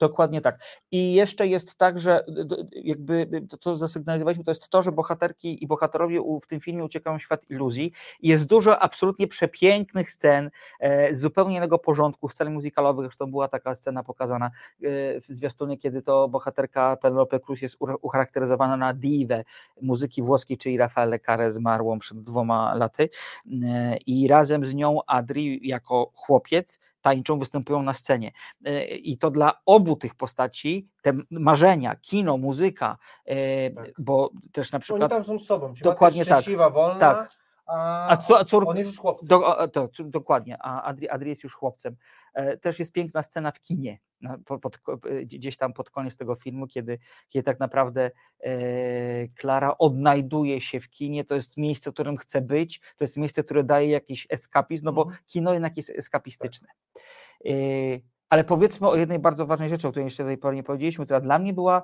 [0.03, 0.59] Dokładnie tak.
[0.91, 2.25] I jeszcze jest tak, że
[2.73, 7.19] jakby to, co zasygnalizowaliśmy, to jest to, że bohaterki i bohaterowie w tym filmie uciekają
[7.19, 7.93] w świat iluzji.
[8.23, 10.51] Jest dużo absolutnie przepięknych scen
[10.81, 13.07] e, z zupełnie innego porządku, scen muzykalowych.
[13.07, 14.51] Zresztą była taka scena pokazana e,
[15.21, 19.45] w zwiastunie, kiedy to bohaterka Penelope Cruz jest ucharakteryzowana na diwę
[19.83, 23.09] muzyki włoskiej, czyli Raffaele Carre zmarłą przed dwoma laty.
[23.65, 28.33] E, I razem z nią Adri jako chłopiec tańczą, występują na scenie.
[28.65, 32.99] E, I to dla obu tych postaci, te marzenia, kino, muzyka,
[33.29, 33.35] e,
[33.99, 35.11] bo też na Oni przykład.
[35.11, 36.45] tam są sobą, czyli Dokładnie tak.
[36.73, 37.31] wolna, Tak.
[37.67, 39.29] a, A, co, a córka, on jest już chłopcem.
[39.29, 41.97] do, a, to, dokładnie, a Adri, Adri jest już chłopcem.
[42.35, 43.99] E, też jest piękna scena w kinie,
[44.63, 48.11] pod, e, gdzieś tam pod koniec tego filmu, kiedy, kiedy tak naprawdę
[48.41, 53.17] e, Klara odnajduje się w kinie, to jest miejsce, w którym chce być, to jest
[53.17, 56.69] miejsce, które daje jakiś eskapizm, no bo kino jednak jest eskapistyczne.
[57.47, 57.51] E,
[58.29, 61.05] ale powiedzmy o jednej bardzo ważnej rzeczy, o której jeszcze do tej pory nie powiedzieliśmy,
[61.05, 61.83] która dla mnie była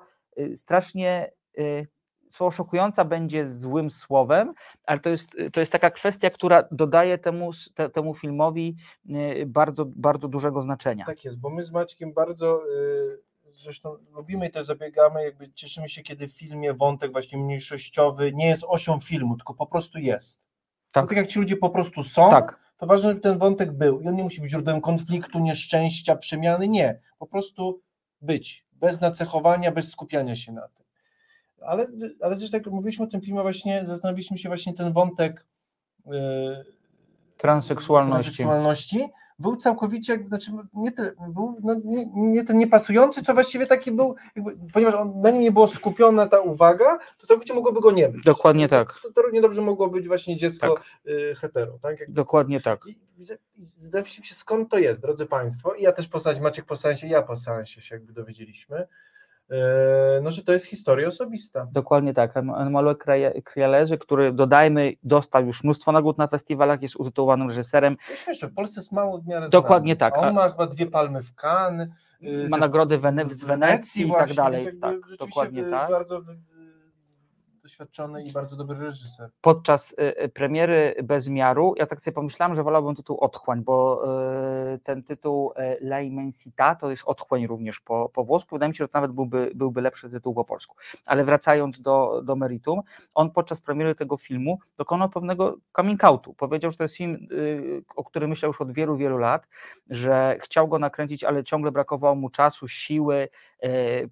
[0.55, 1.31] strasznie
[2.29, 4.53] słowo szokująca będzie złym słowem,
[4.85, 8.77] ale to jest, to jest taka kwestia, która dodaje temu, te, temu filmowi
[9.11, 11.05] e, bardzo, bardzo dużego znaczenia.
[11.05, 15.89] Tak jest, bo my z Maćkiem bardzo y, zresztą lubimy i też zabiegamy, jakby cieszymy
[15.89, 20.49] się, kiedy w filmie wątek właśnie mniejszościowy nie jest osią filmu, tylko po prostu jest.
[20.93, 22.61] Tak, tak jak ci ludzie po prostu są, Tak.
[22.77, 26.69] to ważne, żeby ten wątek był i on nie musi być źródłem konfliktu, nieszczęścia, przemiany,
[26.69, 27.01] nie.
[27.19, 27.81] Po prostu
[28.21, 30.78] być, bez nacechowania, bez skupiania się na tym.
[31.61, 31.87] Ale,
[32.21, 35.47] ale zresztą jak mówiliśmy o tym filmie, właśnie zastanowiliśmy się właśnie ten wątek
[36.07, 36.11] y,
[37.37, 38.25] Transseksualności.
[38.25, 43.93] transseksualności był całkowicie, znaczy nie, tyle, był no, nie, nie ten niepasujący, co właściwie taki
[43.93, 47.91] był, jakby, ponieważ on, na nim nie było skupiona ta uwaga, to całkowicie mogłoby go
[47.91, 48.25] nie być.
[48.25, 49.01] Dokładnie tak.
[49.03, 50.85] To, to równie dobrze mogło być właśnie dziecko Tak.
[51.07, 52.01] y, hetero, tak?
[52.01, 52.87] Jak, Dokładnie tak.
[52.87, 52.97] i
[53.77, 55.75] zastanawialiśmy się, skąd to jest, drodzy Państwo.
[55.75, 58.87] I ja też po seansie, Maciek po seansie, ja po seansie się jakby dowiedzieliśmy,
[60.23, 61.67] no, że to jest historia osobista.
[61.73, 62.37] Dokładnie tak.
[62.37, 62.97] Emanuel
[63.45, 67.97] Crialese, który dodajmy, dostał już mnóstwo nagród na festiwalach, jest utytułowanym reżyserem.
[68.11, 70.11] Wiesz, jeszcze w Polsce jest mało w miarę Dokładnie znany.
[70.13, 70.19] tak.
[70.19, 71.89] A on ma chyba dwie palmy w Cannes.
[72.23, 74.67] y, Ma nagrody Wene- z Wenecji i tak dalej.
[74.81, 75.91] Tak, dokładnie tak.
[75.91, 76.21] Bardzo
[77.69, 79.31] doświadczony i bardzo dobry reżyser.
[79.41, 84.05] podczas y, y, premiery Bezmiaru, ja tak sobie pomyślałem, że wolałbym tytuł Otchłań, bo
[84.75, 88.57] y, ten tytuł La Immensità to jest Otchłań również po, po włosku.
[88.57, 90.77] Wydaje mi się, że to nawet byłby, byłby lepszy tytuł po polsku.
[91.05, 92.81] Ale wracając do, do meritum,
[93.15, 96.35] on podczas premiery tego filmu dokonał pewnego coming outu.
[96.35, 97.29] Powiedział, że to jest film,
[97.97, 99.49] o którym myślał już od wielu, wielu lat,
[99.91, 103.29] że chciał go nakręcić, ale ciągle brakowało mu czasu, siły,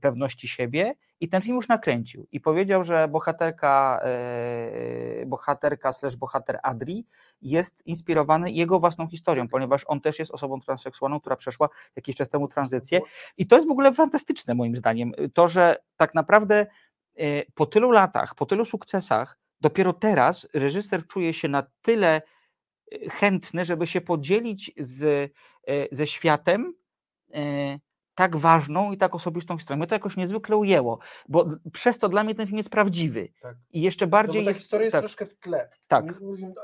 [0.01, 2.27] pewności siebie i ten film już nakręcił.
[2.33, 7.07] I powiedział, że bohaterka, e, bohaterka slash bohater Adri
[7.43, 12.29] jest inspirowany jego własną historią, ponieważ on też jest osobą transseksualną, która przeszła jakiś czas
[12.29, 13.01] temu tranzycję.
[13.37, 16.67] I to jest w ogóle fantastyczne moim zdaniem, to, że tak naprawdę
[17.17, 22.23] e, po tylu latach, po tylu sukcesach, dopiero teraz reżyser czuje się na tyle
[22.93, 25.05] e, chętny, żeby się podzielić z,
[25.69, 26.75] e, ze światem
[27.35, 27.79] e,
[28.17, 29.79] tak ważną i tak osobistą historią.
[29.79, 30.99] Mnie to jakoś niezwykle ujęło,
[31.29, 33.29] bo przez to dla mnie ten film jest prawdziwy.
[33.41, 33.57] Tak.
[33.73, 34.61] I jeszcze No bardziej bo ta jest.
[34.61, 35.69] historia jest tak, troszkę w tle.
[35.89, 36.05] Tak.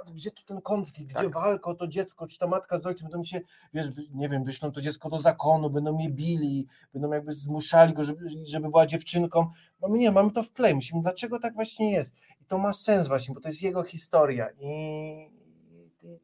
[0.07, 1.35] A gdzie tu ten konflikt, gdzie Tak.
[1.35, 3.41] walka o to dziecko, czy ta matka z ojcem będą się,
[3.75, 8.05] wiesz, nie wiem, wyślą to dziecko do zakonu, będą je bili, będą jakby zmuszali go,
[8.05, 9.47] żeby, żeby była dziewczynką.
[9.83, 10.75] Mamy nie, mamy to w tle.
[10.75, 12.15] Myślimy, dlaczego tak właśnie jest.
[12.41, 14.49] I to ma sens właśnie, bo to jest jego historia.
[14.61, 15.42] I,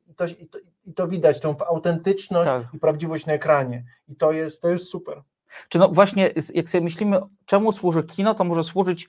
[0.06, 2.74] i, to, i, to, I to widać, tą autentyczność Tak.
[2.74, 3.84] i prawdziwość na ekranie.
[4.08, 5.22] I to jest, to jest super.
[5.68, 9.08] Czy no właśnie, jak sobie myślimy, czemu służy kino, to może służyć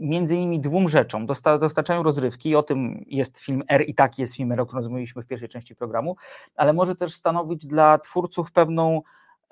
[0.00, 1.26] między innymi dwóm rzeczom.
[1.26, 4.66] Dosta, dostarczają rozrywki, i o tym jest film R i tak jest film R, o
[4.66, 6.16] którym rozmawialiśmy w pierwszej części programu,
[6.56, 9.02] ale może też stanowić dla twórców pewną,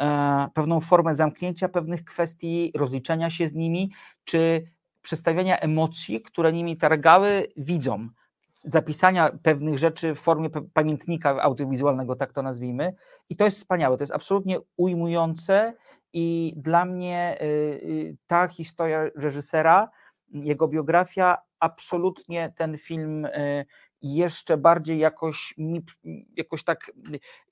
[0.00, 3.90] e, pewną formę zamknięcia pewnych kwestii, rozliczenia się z nimi,
[4.24, 4.66] czy
[5.02, 8.10] przedstawiania emocji, które nimi targały widzom.
[8.64, 12.94] Zapisania pewnych rzeczy w formie pamiętnika audiowizualnego, tak to nazwijmy.
[13.28, 15.74] I to jest wspaniałe, to jest absolutnie ujmujące
[16.12, 19.90] i dla mnie y, y, ta historia reżysera,
[20.32, 23.64] jego biografia, absolutnie ten film y,
[24.02, 25.54] jeszcze bardziej jakoś,
[26.36, 26.92] jakoś tak,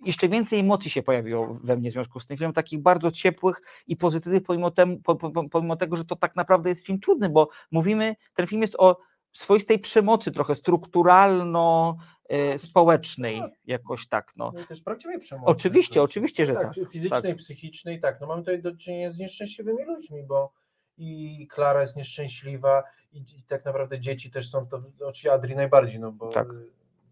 [0.01, 3.61] jeszcze więcej emocji się pojawiło we mnie w związku z tym filmem, takich bardzo ciepłych
[3.87, 7.29] i pozytywnych, pomimo, tem, po- po- pomimo tego, że to tak naprawdę jest film trudny,
[7.29, 8.99] bo mówimy, ten film jest o
[9.33, 14.33] swoistej przemocy, trochę strukturalno-społecznej, jakoś tak.
[14.37, 14.53] No.
[14.55, 15.51] No i też prawdziwej przemocy.
[15.51, 16.75] Oczywiście, oczywiście, że tak.
[16.91, 17.37] Fizycznej, tak.
[17.37, 18.21] psychicznej, tak.
[18.21, 20.53] No mamy tutaj do czynienia z nieszczęśliwymi ludźmi, bo
[20.99, 25.57] i Klara jest nieszczęśliwa i, i tak naprawdę dzieci też są w to, oczywiście Adri
[25.57, 26.49] najbardziej, no bo, Tak.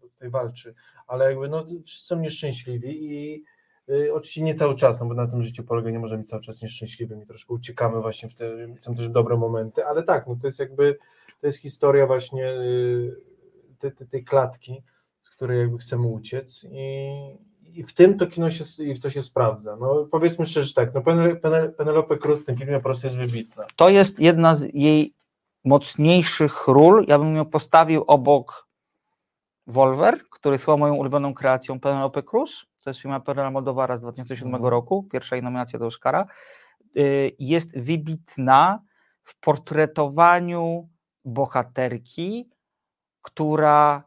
[0.01, 0.75] tutaj walczy,
[1.07, 3.43] ale jakby no wszyscy są nieszczęśliwi i
[3.89, 6.41] Y, Oczywiście nie cały czas, no bo na tym życie polega, nie możemy być cały
[6.41, 8.45] czas nieszczęśliwym i troszkę uciekamy właśnie w te,
[8.79, 10.97] są też dobre momenty, ale tak, no to jest jakby,
[11.41, 13.15] to jest historia właśnie y,
[13.79, 14.83] tej, tej, klatki,
[15.21, 17.11] z której jakby chcemy uciec i,
[17.63, 19.75] i w tym to kino się, i w to się sprawdza.
[19.75, 23.19] No powiedzmy szczerze tak, no Penel- Penel- Penelope Cruz w tym filmie po prostu jest
[23.19, 23.65] wybitna.
[23.75, 25.13] To jest jedna z jej
[25.65, 27.05] mocniejszych ról.
[27.07, 28.67] Ja bym ją postawił obok
[29.67, 32.65] Wolver, który jest chyba moją ulubioną kreacją Penelope Cruz.
[32.83, 34.71] To jest film Perla Moldowara z 2007 Mhm.
[34.71, 36.25] roku, pierwsza jej nominacja do Oscara.
[36.97, 38.81] Y, Jest wybitna
[39.23, 40.89] w portretowaniu
[41.25, 42.49] bohaterki,
[43.21, 44.03] która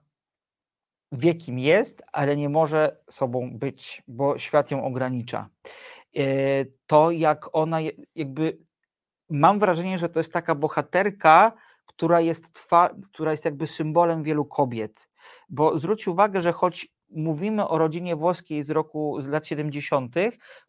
[1.12, 5.48] wie kim jest, ale nie może sobą być, bo świat ją ogranicza.
[6.16, 7.78] Y, To jak ona
[8.14, 8.58] jakby
[9.30, 11.52] mam wrażenie, że to jest taka bohaterka,
[11.86, 15.08] która jest, twa, która jest jakby symbolem wielu kobiet.
[15.48, 20.14] Bo zwróć uwagę, że choć mówimy o rodzinie włoskiej z roku z lat 70.,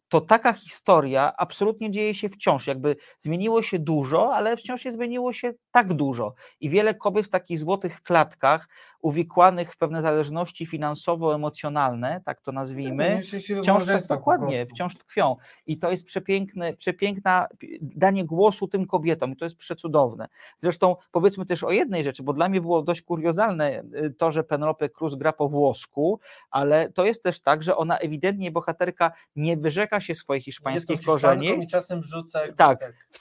[0.08, 2.66] to taka historia absolutnie dzieje się wciąż.
[2.66, 6.34] Jakby zmieniło się dużo, ale wciąż nie zmieniło się tak dużo.
[6.60, 8.68] I wiele kobiet w takich złotych klatkach,
[9.00, 15.36] uwikłanych w pewne zależności finansowo-emocjonalne, tak to nazwijmy, nieszczęśliwe wciąż tak dokładnie, wciąż tkwią.
[15.66, 20.28] I to jest przepiękne, przepiękna pi- danie głosu tym kobietom i to jest przecudowne.
[20.58, 24.44] Zresztą powiedzmy też o jednej rzeczy, bo dla mnie było dość kuriozalne y, to, że
[24.44, 29.56] Penelope Cruz gra po włosku, ale to jest też tak, że ona ewidentnie, bohaterka, nie
[29.56, 31.64] wyrzeka się swoich hiszpańskich korzeni.
[31.64, 32.40] I czasem wrzuca.
[32.40, 33.18] jakby Tak, w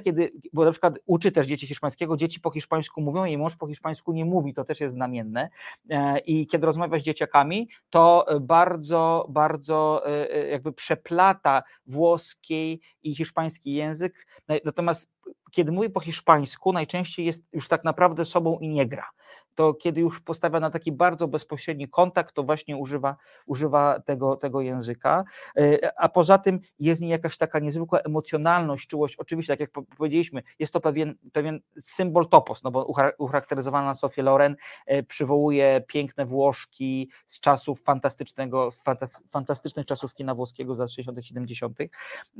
[0.00, 3.66] kiedy, bo na przykład uczy też dzieci hiszpańskiego, dzieci po hiszpańsku mówią, jej mąż po
[3.66, 5.48] hiszpańsku nie mówi, to też jest znamienne.
[5.90, 13.14] E, I kiedy rozmawia z dzieciakami, to bardzo, bardzo e, e, jakby przeplata włoski i
[13.14, 14.26] hiszpański język.
[14.48, 15.08] Na- Natomiast
[15.50, 19.06] kiedy mówi po hiszpańsku, najczęściej jest już tak naprawdę sobą i nie gra.
[19.54, 24.60] To kiedy już postawia na taki bardzo bezpośredni kontakt, to właśnie używa, używa tego, tego
[24.60, 25.24] języka.
[25.58, 29.16] E, A poza tym jest w niej jakaś taka niezwykła emocjonalność, czułość.
[29.16, 33.94] Oczywiście, tak jak po- powiedzieliśmy, jest to pewien, pewien symbol topos, no bo ucha- ucharakteryzowana
[33.94, 40.78] Sophie Loren e, przywołuje piękne Włoszki z czasów fantastycznego, fantas, fantastycznych czasów kina włoskiego z
[40.78, 41.78] lat 60., 70.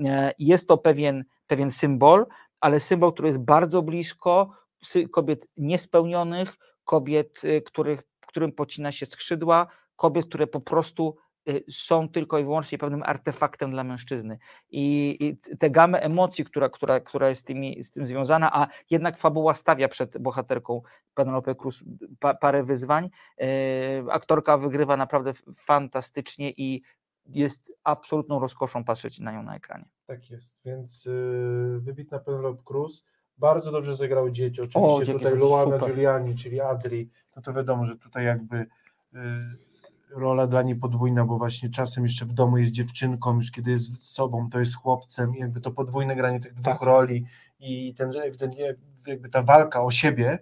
[0.04, 2.26] E, Jest to pewien, pewien symbol,
[2.60, 4.50] ale symbol, który jest bardzo blisko
[5.12, 6.56] kobiet niespełnionych,
[6.94, 9.66] kobiet, y, których, którym pocina się skrzydła,
[9.96, 11.16] kobiet, które po prostu
[11.48, 14.38] y, są tylko i wyłącznie pewnym artefaktem dla mężczyzny.
[14.70, 18.66] I, i t- tę gamę emocji, która, która, która jest tymi, z tym związana, a
[18.90, 20.82] jednak fabuła stawia przed bohaterką
[21.14, 21.84] Penelope Cruz
[22.20, 23.10] pa, parę wyzwań.
[23.42, 23.46] y,
[24.10, 26.82] Aktorka wygrywa naprawdę fantastycznie i
[27.26, 29.88] jest absolutną rozkoszą patrzeć na nią na ekranie.
[30.06, 31.08] Tak jest, więc
[31.78, 33.04] wybitna Penelope Cruz.
[33.40, 34.60] Bardzo dobrze zagrały dzieci.
[34.60, 34.64] O,
[34.94, 35.90] Oczywiście dzieci tutaj Luana super.
[35.90, 38.66] Giuliani, czyli Adri, no to wiadomo, że tutaj jakby y,
[40.10, 44.02] rola dla niej podwójna, bo właśnie czasem jeszcze w domu jest dziewczynką, już kiedy jest
[44.02, 46.82] z sobą, to jest chłopcem i jakby to podwójne granie tych dwóch Tak.
[46.82, 47.26] roli
[47.60, 48.74] i ten, ewidentnie
[49.06, 50.38] jakby ta walka o siebie,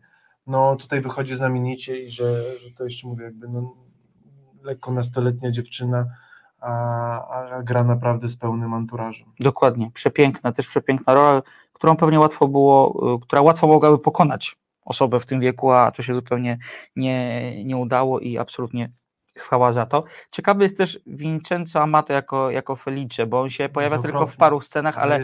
[0.47, 3.75] no tutaj wychodzi znamienicie i że, że to jeszcze mówię, jakby no,
[4.63, 6.07] lekko nastoletnia dziewczyna,
[6.61, 9.33] a, a gra naprawdę z pełnym anturażem.
[9.41, 11.43] Dokładnie, przepiękna, też przepiękna rola,
[11.79, 16.03] którą pewnie łatwo było, y, która łatwo mogłaby pokonać osobę w tym wieku, a to
[16.03, 16.59] się zupełnie
[16.97, 18.93] nie, nie udało i absolutnie
[19.37, 20.05] chwała za to.
[20.31, 24.61] Ciekawy jest też Vincenzo Amato jako, jako Felice, bo on się pojawia tylko w paru
[24.61, 25.20] scenach, ale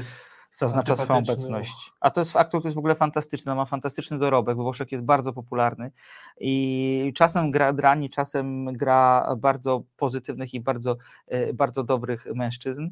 [0.55, 1.93] zaznacza swoją obecność.
[2.01, 5.33] A to jest aktor, to jest w ogóle fantastyczny, ma fantastyczny dorobek, Włoszek jest bardzo
[5.33, 5.91] popularny
[6.41, 10.97] i czasem gra drani, czasem gra bardzo pozytywnych i bardzo,
[11.27, 12.89] e, bardzo dobrych mężczyzn.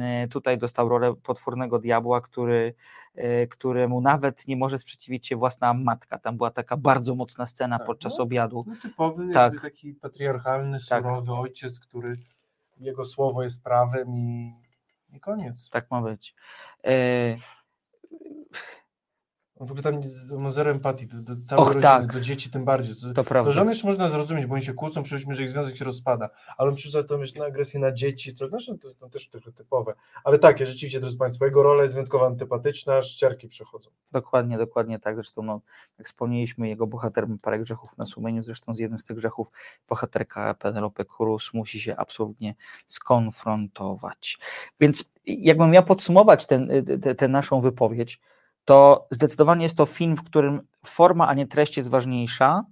[0.00, 2.74] E, Tutaj dostał rolę potwornego diabła, który,
[3.14, 6.18] e, któremu nawet nie może sprzeciwić się własna matka.
[6.18, 8.24] Tam była taka bardzo mocna scena Tak, podczas no.
[8.24, 8.64] obiadu.
[8.66, 9.52] No, typowy, Tak.
[9.52, 11.04] jakby taki patriarchalny, Tak.
[11.04, 12.16] surowy ojciec, który
[12.80, 14.52] jego słowo jest prawem i,
[15.12, 15.68] i koniec.
[15.68, 16.34] Tak ma być.
[16.86, 17.36] E,
[19.64, 22.12] On w ogóle tam z- ma zero empatii do, do całej Och, rodziny, tak.
[22.12, 22.94] do dzieci tym bardziej.
[22.94, 23.48] Co, To prawda.
[23.48, 26.30] Do żony jeszcze można zrozumieć, bo oni się kłócą, przyszliśmy, że ich związek się rozpada,
[26.56, 29.52] ale on przerzuca to myśl na agresję na dzieci, co znaczy to, to też trochę
[29.52, 29.94] typowe.
[30.24, 33.90] Ale tak, ja rzeczywiście, drodzy Państwo, jego rola jest wyjątkowo antypatyczna, aż ciarki przechodzą.
[34.12, 35.14] Dokładnie, dokładnie tak.
[35.14, 35.60] Zresztą, no,
[35.98, 38.42] jak wspomnieliśmy, jego bohater ma parę grzechów na sumieniu.
[38.42, 39.48] Zresztą z jednym z tych grzechów
[39.88, 42.54] bohaterka Penelope Cruz musi się absolutnie
[42.86, 44.38] skonfrontować.
[44.80, 46.46] Więc jakbym miał podsumować
[47.18, 48.20] tę naszą wypowiedź,
[48.64, 52.64] to zdecydowanie jest to film, w którym forma, a nie treść jest ważniejsza.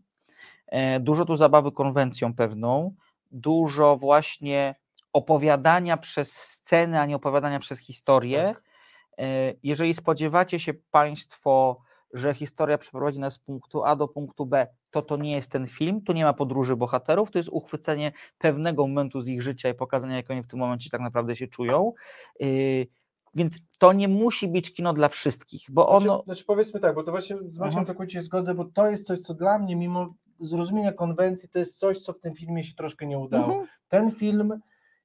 [0.67, 2.95] E, Dużo tu zabawy konwencją pewną,
[3.31, 4.75] dużo właśnie
[5.13, 8.55] opowiadania przez scenę, a nie opowiadania przez historię.
[9.19, 11.83] E, Jeżeli spodziewacie się Państwo
[12.13, 15.67] że historia przeprowadzi nas z punktu A do punktu B, to to nie jest ten
[15.67, 19.75] film, tu nie ma podróży bohaterów, to jest uchwycenie pewnego momentu z ich życia i
[19.75, 21.93] pokazanie, jak oni w tym momencie tak naprawdę się czują.
[23.35, 26.01] Więc to nie musi być kino dla wszystkich, bo ono.
[26.01, 29.07] Znaczy, znaczy powiedzmy tak, bo to właśnie z Maciem całkowicie się zgodzę, bo to jest
[29.07, 32.75] coś, co dla mnie, mimo zrozumienia konwencji, to jest coś, co w tym filmie się
[32.75, 33.47] troszkę nie udało.
[33.47, 33.67] Mhm.
[33.89, 34.61] Ten film,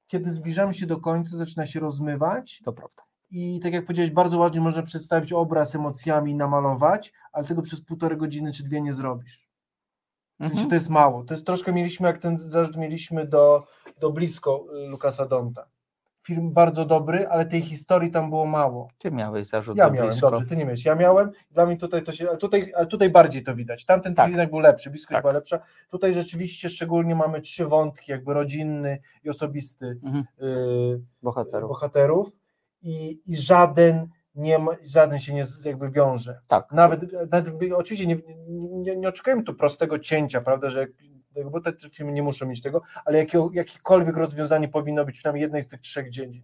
[0.06, 2.60] kiedy zbliżamy się do końca, zaczyna się rozmywać.
[2.64, 3.02] To prawda.
[3.30, 8.18] I tak jak powiedziałeś, bardzo ładnie można przedstawić obraz emocjami, namalować, ale tego przez półtorej
[8.18, 9.48] godziny czy dwie nie zrobisz.
[10.40, 10.68] W sensie Mhm.
[10.68, 11.24] to jest mało.
[11.24, 13.64] To jest troszkę mieliśmy, jak ten zarzut mieliśmy do,
[14.00, 15.68] do blisko y, Lukasa Donta.
[16.28, 18.88] Film bardzo dobry, ale tej historii tam było mało.
[18.98, 20.30] Ty miałeś zarzut Ja do miałem, blisko.
[20.30, 20.84] dobrze, ty nie miałeś.
[20.84, 23.84] Ja miałem, dla mnie tutaj to się, tutaj, ale tutaj bardziej to widać.
[23.84, 24.30] Tamten Tak.
[24.32, 25.22] film był lepszy, bliskość Tak.
[25.22, 25.58] była lepsza.
[25.90, 30.24] Tutaj rzeczywiście szczególnie mamy trzy wątki, jakby rodzinny i osobisty Mhm.
[30.42, 31.68] y, Bohaterów.
[31.68, 32.32] bohaterów
[32.82, 36.40] i, i żaden nie ma, żaden się nie jakby wiąże.
[36.48, 36.72] Tak.
[36.72, 38.18] Nawet, nawet oczywiście nie,
[38.82, 40.86] nie, nie oczekujemy tu prostego cięcia, prawda, że
[41.44, 45.62] bo te filmy nie muszą mieć tego, ale jakiego, jakiekolwiek rozwiązanie powinno być przynajmniej jednej
[45.62, 46.42] z tych trzech dziedzin.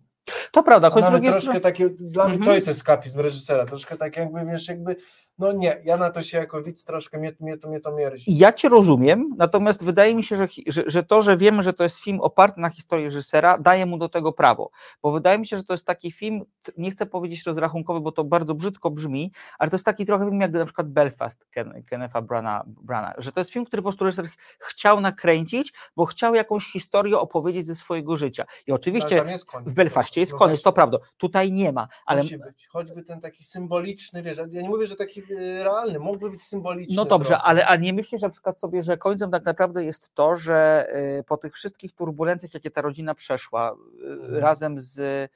[0.55, 1.91] To prawda, choć drugiej troszkę strony.
[2.01, 2.47] dla mnie Mhm.
[2.47, 4.97] to jest eskapizm reżysera, troszkę tak jakby, wiesz, jakby,
[5.39, 8.25] no nie, ja na to się jako widz troszkę, mnie, mnie, to, mnie to mierzi.
[8.39, 11.83] Ja cię rozumiem, natomiast wydaje mi się, że, że, że to, że wiemy, że to
[11.85, 14.71] jest film oparty na historii reżysera, daje mu do tego prawo.
[15.03, 16.43] Bo wydaje mi się, że to jest taki film,
[16.79, 20.41] nie chcę powiedzieć rozrachunkowy, bo to bardzo brzydko brzmi, ale to jest taki trochę film
[20.41, 24.05] jak na przykład Belfast Ken, Kennetha Brana, Brana, że to jest film, który po prostu
[24.05, 28.45] reżyser ch- chciał nakręcić, bo chciał jakąś historię opowiedzieć ze swojego życia.
[28.67, 29.47] I oczywiście koniec.
[29.71, 30.99] w Belfaście jest No koniec, to prawda.
[31.17, 34.97] Tutaj nie ma, ale Musi być, choćby ten taki symboliczny, wiesz, ja nie mówię, że
[34.97, 36.97] taki y, realny, mógłby być symboliczny.
[36.97, 37.43] No dobrze, trochę.
[37.43, 40.87] ale a nie myślisz na przykład sobie, że końcem tak naprawdę jest to, że
[41.21, 44.35] y, po tych wszystkich turbulencjach, jakie ta rodzina przeszła, Mhm.
[44.43, 45.31] razem z,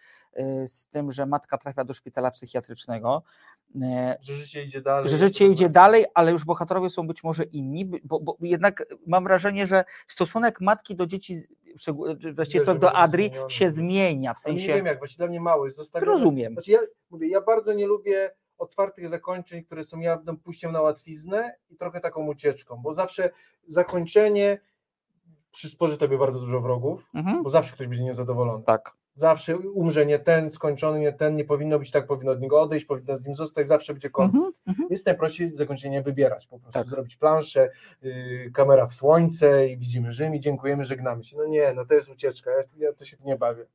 [0.67, 3.23] z tym, że matka trafia do szpitala psychiatrycznego,
[4.21, 5.09] Że życie idzie dalej.
[5.11, 9.25] że życie idzie dalej, ale już bohaterowie są być może inni, bo, bo jednak mam
[9.25, 11.43] wrażenie, że stosunek matki do dzieci,
[12.35, 13.51] właściwie Też to by do Adri zmieniony.
[13.51, 16.13] się zmienia, w nie sensie wiem jak, właśnie dla mnie mało jest zostawione.
[16.13, 16.53] rozumiem.
[16.53, 16.79] Znaczy ja
[17.11, 22.01] mówię, ja bardzo nie lubię otwartych zakończeń, które są jawnym pójściem na łatwiznę i trochę
[22.01, 23.31] taką ucieczką, bo zawsze
[23.67, 24.61] zakończenie
[25.51, 27.43] przysporzy tobie bardzo dużo wrogów, Mhm.
[27.43, 28.65] bo zawsze ktoś będzie niezadowolony.
[28.65, 28.93] Tak.
[29.19, 32.87] Zawsze umrze nie ten, skończony nie ten, nie powinno być tak, powinno od niego odejść,
[32.87, 34.45] powinno z nim zostać, zawsze będzie konflikt.
[34.45, 34.89] Mhm, mhm.
[34.91, 36.89] Jest najprościej zakończenie wybierać, po prostu Tak.
[36.89, 37.71] zrobić planszę,
[38.03, 41.37] yy, kamera w słońce i widzimy Rzym i dziękujemy, żegnamy się.
[41.37, 43.67] No nie, no to jest ucieczka, ja, ja to się nie bawię.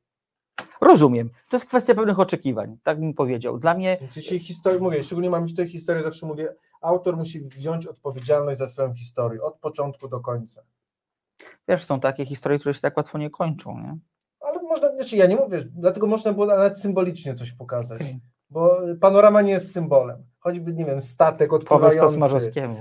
[0.80, 1.30] Rozumiem.
[1.48, 3.58] To jest kwestia pewnych oczekiwań, tak bym powiedział.
[3.58, 8.58] Dla mnie jeśli historię, mówię, szczególnie mam tutaj historię, zawsze mówię, autor musi wziąć odpowiedzialność
[8.58, 10.62] za swoją historię, od początku do końca.
[11.68, 13.98] wiesz, są takie historie, które się tak łatwo nie kończą, nie?
[14.74, 18.20] Można, znaczy ja nie mówię, dlatego można było nawet symbolicznie coś pokazać, Okej.
[18.50, 20.26] bo panorama nie jest symbolem.
[20.38, 22.00] Choćby, nie wiem, statek Powiedz odpływający.
[22.00, 22.76] to Smarzowskiemu.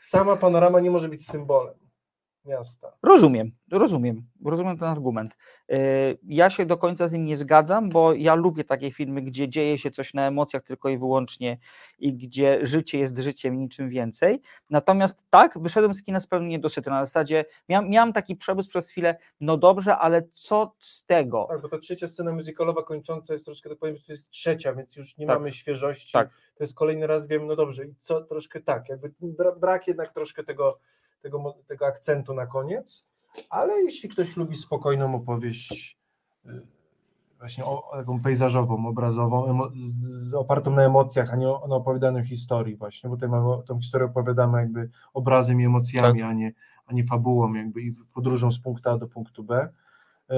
[0.00, 1.74] Sama panorama nie może być symbolem
[2.48, 2.92] miasta.
[3.02, 5.36] Rozumiem, rozumiem, rozumiem ten argument.
[5.68, 5.78] Yy,
[6.22, 9.78] Ja się do końca z nim nie zgadzam, bo ja lubię takie filmy, gdzie dzieje
[9.78, 11.58] się coś na emocjach tylko i wyłącznie
[11.98, 14.40] i gdzie życie jest życiem niczym więcej.
[14.70, 16.90] Natomiast tak, wyszedłem z kina zupełnie niedosyty.
[16.90, 21.46] Na zasadzie miałem, miałem taki przemysł przez chwilę, no dobrze, ale co z tego?
[21.50, 24.74] Tak, bo ta trzecia scena muzykalowa kończąca jest troszkę, tak powiem, że to jest trzecia,
[24.74, 25.38] więc już nie Tak.
[25.38, 26.12] mamy świeżości.
[26.12, 26.28] Tak.
[26.30, 30.12] To jest kolejny raz, wiem, no dobrze, i co troszkę tak, jakby bra, brak jednak
[30.14, 30.78] troszkę tego,
[31.22, 33.06] tego, tego akcentu na koniec,
[33.50, 35.98] ale jeśli ktoś lubi spokojną opowieść,
[36.46, 36.62] y,
[37.38, 42.24] właśnie o, taką pejzażową, obrazową, z, z opartą na emocjach, a nie o, na opowiadanej
[42.26, 46.30] historii właśnie, bo tutaj mamy, tą historię opowiadamy jakby obrazem i emocjami, Tak.
[46.30, 46.52] a, nie,
[46.86, 49.68] a nie fabułą jakby i podróżą z punktu A do punktu B.
[50.30, 50.34] E,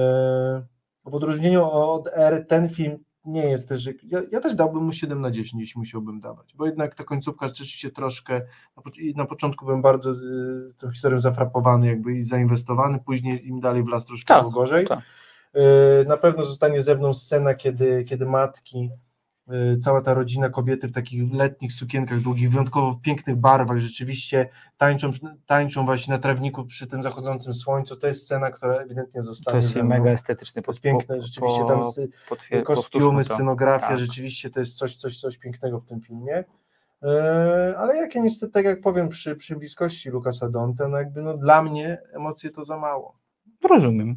[1.05, 5.21] W odróżnieniu od R ten film nie jest też, ja, ja też dałbym mu 7
[5.21, 8.41] na 10, jeśli musiałbym dawać, bo jednak ta końcówka rzeczywiście troszkę,
[9.15, 13.83] na, początku byłem bardzo z, y, tą historią zafrapowany jakby i zainwestowany, później im dalej
[13.83, 14.87] w las troszkę Tak, gorzej.
[14.87, 14.99] tak.
[15.55, 18.89] Y, Na pewno zostanie ze mną scena, kiedy, kiedy matki,
[19.79, 25.11] cała ta rodzina, kobiety w takich letnich sukienkach długich, wyjątkowo w pięknych barwach, rzeczywiście tańczą,
[25.45, 27.95] tańczą właśnie na trawniku przy tym zachodzącym słońcu.
[27.95, 29.95] To jest scena, która ewidentnie To zostanie jest ze film mną.
[29.97, 30.61] mega estetyczny.
[30.61, 31.81] To jest piękne, rzeczywiście tam
[32.29, 33.33] potwier- kostiumy, to.
[33.33, 33.97] scenografia, Tak.
[33.97, 36.43] rzeczywiście to jest coś, coś, coś pięknego w tym filmie.
[37.03, 41.21] E, Ale jak ja niestety, tak jak powiem, przy, przy bliskości Lukasa Donta, no jakby
[41.21, 43.17] no dla mnie emocje to za mało.
[43.69, 44.15] Rozumiem.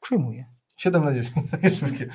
[0.00, 0.44] Przyjmuję.
[0.76, 1.50] 7 na 10.
[1.50, 2.08] takie szybkie.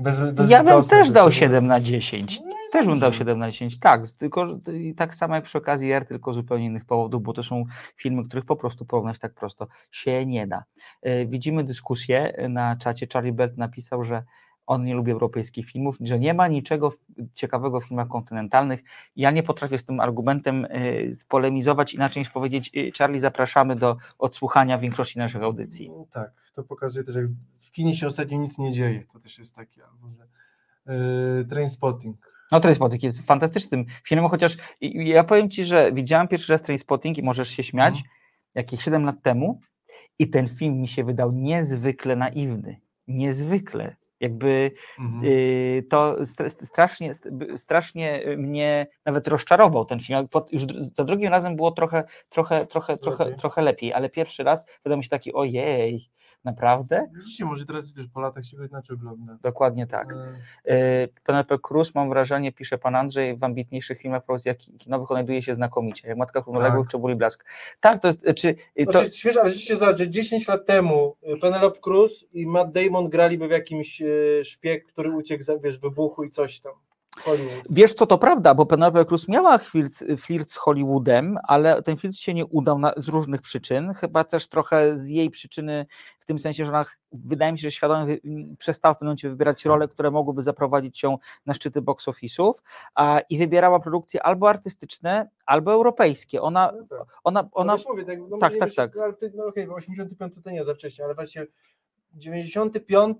[0.00, 2.40] Bez, Ja bym też dał są- 7 na 10.
[2.72, 3.18] Też bym dał dobrze.
[3.18, 3.78] 7 na 10.
[3.78, 4.58] Tak, tylko
[4.96, 7.64] tak samo jak przy okazji R, tylko z zupełnie innych powodów, bo to są
[7.96, 10.64] filmy, których po prostu porównać tak prosto się nie da.
[11.02, 13.06] E, Widzimy dyskusję na czacie.
[13.12, 14.22] Charlie Belt napisał, że
[14.66, 16.92] on nie lubi europejskich filmów, że nie ma niczego
[17.34, 18.82] ciekawego w filmach kontynentalnych.
[19.16, 24.78] Ja nie potrafię z tym argumentem y, polemizować inaczej niż powiedzieć, Charlie, zapraszamy do odsłuchania
[24.78, 25.90] większości naszych audycji.
[25.90, 27.24] No, tak, to pokazuje też, jak
[27.70, 29.04] w kinie się ostatnio nic nie dzieje.
[29.12, 30.26] To też jest takie, albo że
[31.38, 32.16] yy, Trainspotting.
[32.52, 37.22] No Trainspotting jest fantastycznym filmem, chociaż ja powiem Ci, że widziałem pierwszy raz Trainspotting i
[37.22, 38.14] możesz się śmiać, Mhm.
[38.54, 39.60] jakieś 7 lat temu
[40.18, 42.80] i ten film mi się wydał niezwykle naiwny.
[43.08, 43.96] Niezwykle.
[44.20, 45.24] Jakby Mhm.
[45.24, 47.12] y, to stra- strasznie,
[47.56, 50.28] strasznie mnie nawet rozczarował ten film.
[50.52, 50.62] Już
[50.96, 53.40] za drugim razem było trochę, trochę, trochę, trochę, Lepiej.
[53.40, 56.10] trochę lepiej, ale pierwszy raz wydał mi się taki ojej,
[56.44, 57.06] naprawdę?
[57.16, 59.38] Widzicie, może teraz wiesz, po latach się go inaczej ogląda.
[59.42, 60.08] Dokładnie tak.
[60.64, 65.10] Yy, Y, Penelope Cruz, mam wrażenie, pisze pan Andrzej, w ambitniejszych filmach produkcjach ki- kinowych
[65.10, 66.90] odnajduje się znakomicie, jak Matka Równoległych Tak.
[66.90, 67.44] czy Ból i Blask.
[67.80, 71.16] Tak, to jest, y, czy to, Znaczy, śmiesz, ale rzeczywiście zobacz, że 10 lat temu
[71.40, 74.02] Penelope Cruz i Matt Damon graliby w jakimś
[74.42, 76.72] szpieg, który uciekł wiesz, wybuchu i coś tam.
[77.18, 77.64] Hollywood.
[77.70, 82.16] Wiesz co, to prawda, bo Penelope Cruz miała flirt, flirt z Hollywoodem, ale ten flirt
[82.16, 85.86] się nie udał na, z różnych przyczyn, chyba też trochę z jej przyczyny,
[86.18, 88.16] w tym sensie, że ona, wydaje mi się, że świadomie
[88.58, 92.52] przestała w pewnym momencie wybierać role, które mogłyby zaprowadzić ją na szczyty box office'ów
[92.94, 96.42] a, i wybierała produkcje albo artystyczne, albo europejskie.
[96.42, 97.08] Ona, No tak.
[97.24, 98.92] ona, No ona wiesz, mówię, tak, no tak, tak, tak.
[99.18, 101.46] Ty, no okej, okay, 85 to nie za wcześnie, ale właśnie
[102.14, 103.16] 95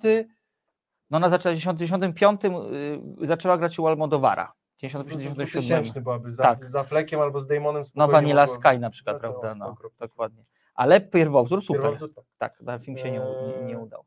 [1.11, 4.53] no ona zaczęła w 95 y, zaczęła grać u Almodovara.
[4.77, 6.65] W 95 2000 byłaby za, Tak.
[6.65, 9.55] za Fleckiem albo z Damonem No Vanilla mogła- Sky na przykład, No prawda?
[9.55, 10.45] No, dokładnie.
[10.75, 11.83] Ale pierwowzór super.
[11.83, 12.25] Pierwowzór tak.
[12.39, 13.83] Tak, ten film się nie, nie, nie Eee.
[13.83, 14.05] udał.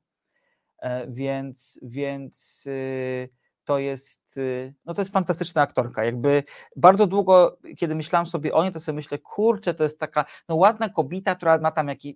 [0.80, 3.30] E, więc więc y,
[3.66, 6.04] to jest y, no to jest fantastyczna aktorka.
[6.06, 6.44] Jakby
[6.76, 10.56] bardzo długo, kiedy myślałam sobie o niej, to sobie myślę, kurczę, to jest taka no,
[10.56, 12.16] ładna kobieta, która ma tam jakiś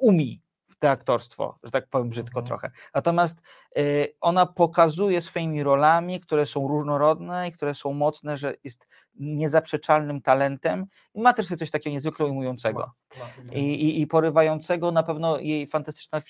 [0.00, 0.42] umi
[0.76, 2.46] w te aktorstwo, że tak powiem brzydko Mhm.
[2.46, 2.70] trochę.
[2.94, 3.42] Natomiast
[3.78, 10.20] y, ona pokazuje swoimi rolami, które są różnorodne i które są mocne, że jest niezaprzeczalnym
[10.22, 14.92] talentem i ma też coś takiego niezwykle ujmującego Ma, i, i, i porywającego.
[14.92, 16.20] Na pewno jej fantastyczna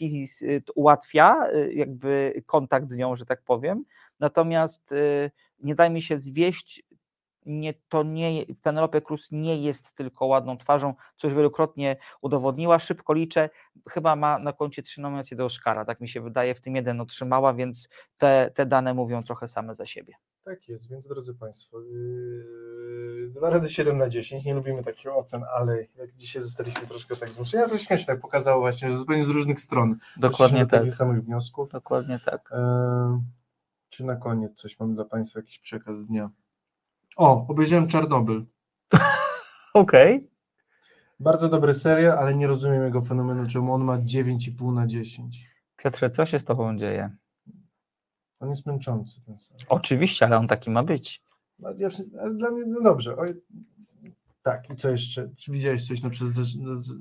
[0.61, 3.85] t- ułatwia y, jakby kontakt z nią, że tak powiem.
[4.21, 5.31] Natomiast y,
[5.61, 6.83] nie daj mi się zwieść,
[7.47, 12.79] nie, to nie, Penelope Cruz nie jest tylko ładną twarzą, co już wielokrotnie udowodniła.
[12.79, 13.51] Szybko liczę,
[13.89, 17.01] chyba ma na koncie trzy nominacje do Oscara, tak mi się wydaje, w tym jeden
[17.01, 17.89] otrzymała, więc
[18.19, 20.15] te, te dane mówią trochę same za siebie.
[20.45, 25.45] Tak jest, więc drodzy Państwo, yy, dwa razy 7 na 10, nie lubimy takich ocen,
[25.57, 29.29] ale jak dzisiaj zostaliśmy troszkę tak zmuszeni, ale to śmieszne, pokazało właśnie, że zupełnie z
[29.29, 30.71] różnych stron Dokładnie tak.
[30.71, 31.71] takich samych wniosków.
[31.71, 32.51] Dokładnie tak.
[32.53, 33.21] Yy,
[33.89, 36.31] czy na koniec coś mam dla Państwa, jakiś przekaz dnia?
[37.17, 38.47] O, obejrzałem Czarnobyl.
[39.75, 40.31] Okej.
[41.21, 45.51] Bardzo dobry serial, ale nie rozumiem jego fenomenu, czemu on ma 9,5 na 10.
[45.77, 47.17] Piotrze, co się z tobą dzieje?
[48.41, 49.67] On jest męczący ten serial.
[49.69, 51.23] Oczywiście, ale on taki ma być.
[51.59, 51.89] No, ja,
[52.35, 53.17] dla mnie, no dobrze.
[53.17, 53.35] Oj,
[54.43, 55.31] tak, i co jeszcze?
[55.37, 56.35] Czy widziałeś coś na przykład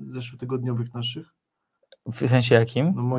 [0.06, 1.35] zeszłotygodniowych naszych?
[2.12, 2.92] W sensie jakim?
[2.96, 3.16] No,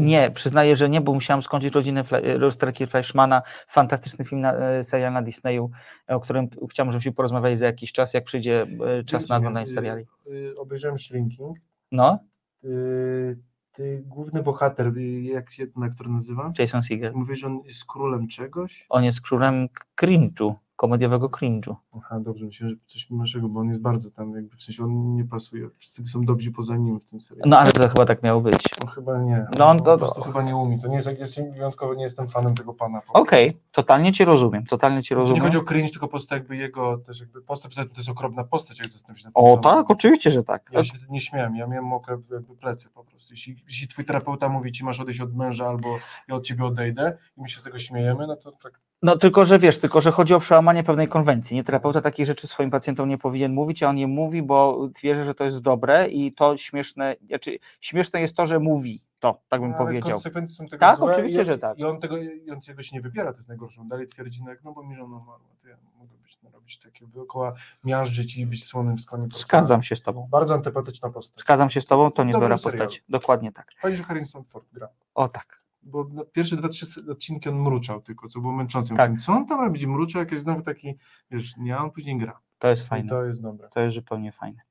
[0.00, 4.84] nie, przyznaję, że nie, bo musiałam skończyć rodzinę Fle- rozterki Fleischmana, fantastyczny film, na, e,
[4.84, 5.70] serial na Disneyu,
[6.10, 8.66] e, o którym chciałam, żebyśmy porozmawiali za jakiś czas, jak przyjdzie
[8.98, 10.06] e, czas na oglądanie seriali.
[10.26, 11.58] Y, y, obejrzałem Shrinking.
[11.92, 12.18] No,
[12.64, 13.38] Y,
[13.72, 16.52] ty, główny bohater, y, jak się ten aktor nazywa?
[16.58, 17.12] Jason Segel.
[17.14, 18.86] Mówisz, że on jest królem czegoś?
[18.88, 19.68] On jest królem
[20.00, 20.54] cringe'u,
[20.86, 21.74] komediowego cringe'u.
[21.96, 25.14] Aha, dobrze, myślałem, że coś naszego, bo on jest bardzo tam, jakby w sensie on
[25.14, 25.68] nie pasuje.
[25.78, 27.50] Wszyscy są dobrzy poza nim w tym serialu.
[27.50, 28.58] No, ale to chyba tak miało być.
[28.82, 29.46] On chyba nie.
[29.58, 30.78] No, on to- po prostu chyba nie umie.
[30.78, 33.00] To nie jest, jak jestem wyjątkowo nie jestem fanem tego pana.
[33.14, 35.42] Okej, totalnie cię rozumiem, totalnie cię To nie rozumiem.
[35.44, 38.78] chodzi o cringe, tylko po prostu jakby jego też jakby postać, to jest okropna postać,
[38.78, 39.62] jak zastanawiam się O samym.
[39.62, 40.70] tak, oczywiście, że tak.
[40.72, 43.32] Ja się nie śmiałem, ja miałem mokre jakby plecy po prostu.
[43.32, 45.96] Jeśli, jeśli twój terapeuta mówi ci masz odejść od męża albo
[46.28, 49.44] ja od ciebie odejdę i my się z tego śmiejemy, no to tak No tylko,
[49.44, 51.56] że wiesz, tylko, że chodzi o przełamanie pewnej konwencji.
[51.56, 55.24] Nie terapeuta takich rzeczy swoim pacjentom nie powinien mówić, a on je mówi, bo wierzy,
[55.24, 59.60] że to jest dobre i to śmieszne, znaczy śmieszne jest to, że mówi to, tak
[59.60, 60.12] bym ale powiedział.
[60.12, 61.78] konsekwencje są tego Tak, złe oczywiście, i, że tak.
[61.78, 63.80] I on tego, i on tego się nie wybiera, to jest najgorsze.
[63.80, 66.50] On dalej twierdzi, no jak no bo mi żona umarła, to ja mogę być, no,
[66.50, 67.52] robić takie dookoła,
[67.84, 69.26] miażdżyć i być słonym w skłonie.
[69.34, 70.28] Zgadzam się z tobą.
[70.30, 71.40] Bardzo antypatyczna postać.
[71.40, 72.72] Zgadzam się z tobą, to dobrym postać.
[72.72, 72.92] serialu.
[73.08, 73.72] Dokładnie tak.
[73.92, 74.88] Że Harrison Ford gra.
[75.14, 75.61] O tak.
[75.82, 78.94] Bo na pierwsze dwa, trzy odcinki on mruczał tylko, co było męczące.
[78.96, 79.18] Tak.
[79.18, 79.86] Co on tam robi?
[79.86, 80.94] Mruczał, jak jest znowu taki,
[81.30, 82.40] wiesz, nie, a on później gra.
[82.58, 83.08] To jest I fajne.
[83.08, 83.68] to jest dobre.
[83.68, 84.62] To jest zupełnie fajne.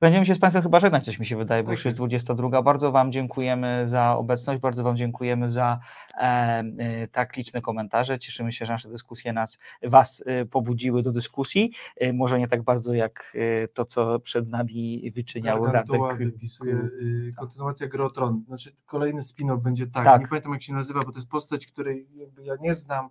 [0.00, 2.00] Będziemy się z Państwem chyba żegnać, coś mi się wydaje, bo Tak już jest jest.
[2.00, 2.62] 22.
[2.62, 5.78] Bardzo Wam dziękujemy za obecność, bardzo Wam dziękujemy za
[6.14, 6.22] e,
[6.78, 8.18] e, tak liczne komentarze.
[8.18, 11.72] Cieszymy się, że nasze dyskusje nas, Was e, pobudziły do dyskusji.
[11.96, 16.18] E, może nie tak bardzo jak e, to, co przed nami wyczyniał Gargantua Radek.
[16.32, 18.44] wypisuje y, kontynuacja Gry Tron.
[18.46, 20.04] Znaczy kolejny spin-off będzie tak.
[20.04, 20.20] Tak.
[20.20, 22.08] Nie pamiętam jak się nazywa, bo to jest postać, której
[22.42, 23.08] ja nie znam,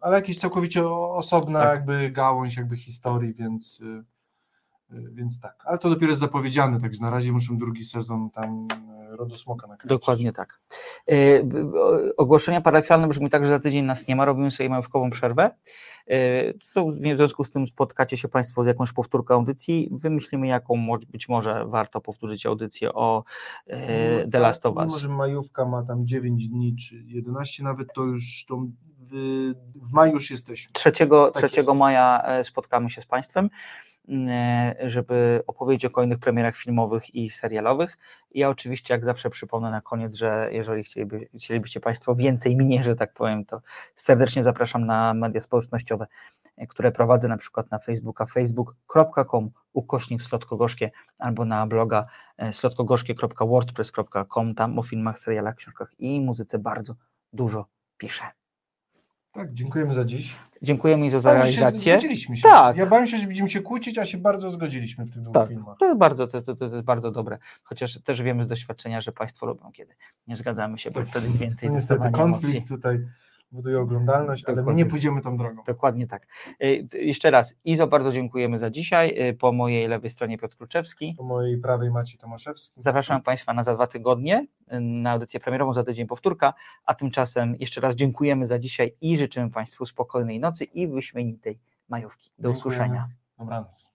[0.00, 1.68] ale jakiś całkowicie osobna Tak.
[1.74, 4.04] jakby gałąź jakby historii, więc, y,
[4.90, 5.54] więc tak.
[5.66, 8.68] Ale to dopiero jest zapowiedziane, także na razie muszę drugi sezon tam
[9.12, 9.88] y, Rodu Smoka nakręcić.
[9.98, 10.60] Dokładnie tak.
[11.74, 15.50] O- Ogłoszenia parafialne brzmi tak, że za tydzień nas nie ma, robimy sobie majówkową przerwę.
[17.14, 19.88] W związku z tym spotkacie się Państwo z jakąś powtórką audycji.
[19.92, 23.24] Wymyślimy, jaką być może warto powtórzyć audycję o
[23.66, 24.96] e, The Last of Mimo, Us.
[24.96, 28.56] że majówka ma tam 9 dni, czy 11 nawet, to już to
[29.00, 29.12] w,
[29.74, 30.72] w maju już jesteśmy.
[30.72, 31.74] 3, Tak 3 jest.
[31.74, 33.50] maja e, spotkamy się z Państwem,
[34.86, 37.98] żeby opowiedzieć o kolejnych premierach filmowych i serialowych.
[38.30, 42.96] Ja oczywiście, jak zawsze, przypomnę na koniec, że jeżeli chcieliby, chcielibyście Państwo więcej mnie, że
[42.96, 43.60] tak powiem, to
[43.94, 46.06] serdecznie zapraszam na media społecznościowe,
[46.56, 52.02] e, które prowadzę na przykład na Facebooka facebook.com ukośnik slotkogorzkie albo na bloga
[52.36, 54.54] e, slotkogorzkie.wordpress.com.
[54.54, 56.94] Tam o filmach, serialach, książkach i muzyce bardzo
[57.32, 57.66] dużo
[57.98, 58.37] piszę.
[59.32, 60.36] Tak, dziękujemy za dziś.
[60.62, 61.92] Dziękujemy za Ale się realizację.
[61.92, 62.42] Zgodziliśmy się.
[62.42, 62.76] Tak.
[62.76, 65.48] Ja bałem się, że będziemy się kłócić, a się bardzo zgodziliśmy w tych dwóch Tak,
[65.48, 65.76] filmach.
[65.78, 67.38] to jest bardzo, to, to, to jest bardzo dobre.
[67.62, 69.94] Chociaż też wiemy z doświadczenia, że Państwo lubią, kiedy
[70.26, 71.08] nie zgadzamy się, bo Tak.
[71.08, 72.76] wtedy jest więcej No niestety konflikt emocji.
[72.76, 72.98] tutaj
[73.52, 74.84] buduje oglądalność, ale my Dokładnie.
[74.84, 75.62] nie pójdziemy tą drogą.
[75.66, 76.26] Dokładnie tak.
[76.90, 79.28] T- Jeszcze raz, Izo, bardzo dziękujemy za dzisiaj.
[79.30, 81.14] Y, Po mojej lewej stronie Piotr Kluczewski.
[81.18, 82.82] Po mojej prawej Maciej Tomaszewski.
[82.82, 87.54] Zapraszam Państwa na za dwa tygodnie y, na audycję premierową, za tydzień powtórka, a tymczasem
[87.58, 92.30] jeszcze raz dziękujemy za dzisiaj i życzymy Państwu spokojnej nocy i wyśmienitej majówki.
[92.30, 92.58] Do Dziękujemy.
[92.58, 93.08] usłyszenia.
[93.38, 93.86] Dobranoc.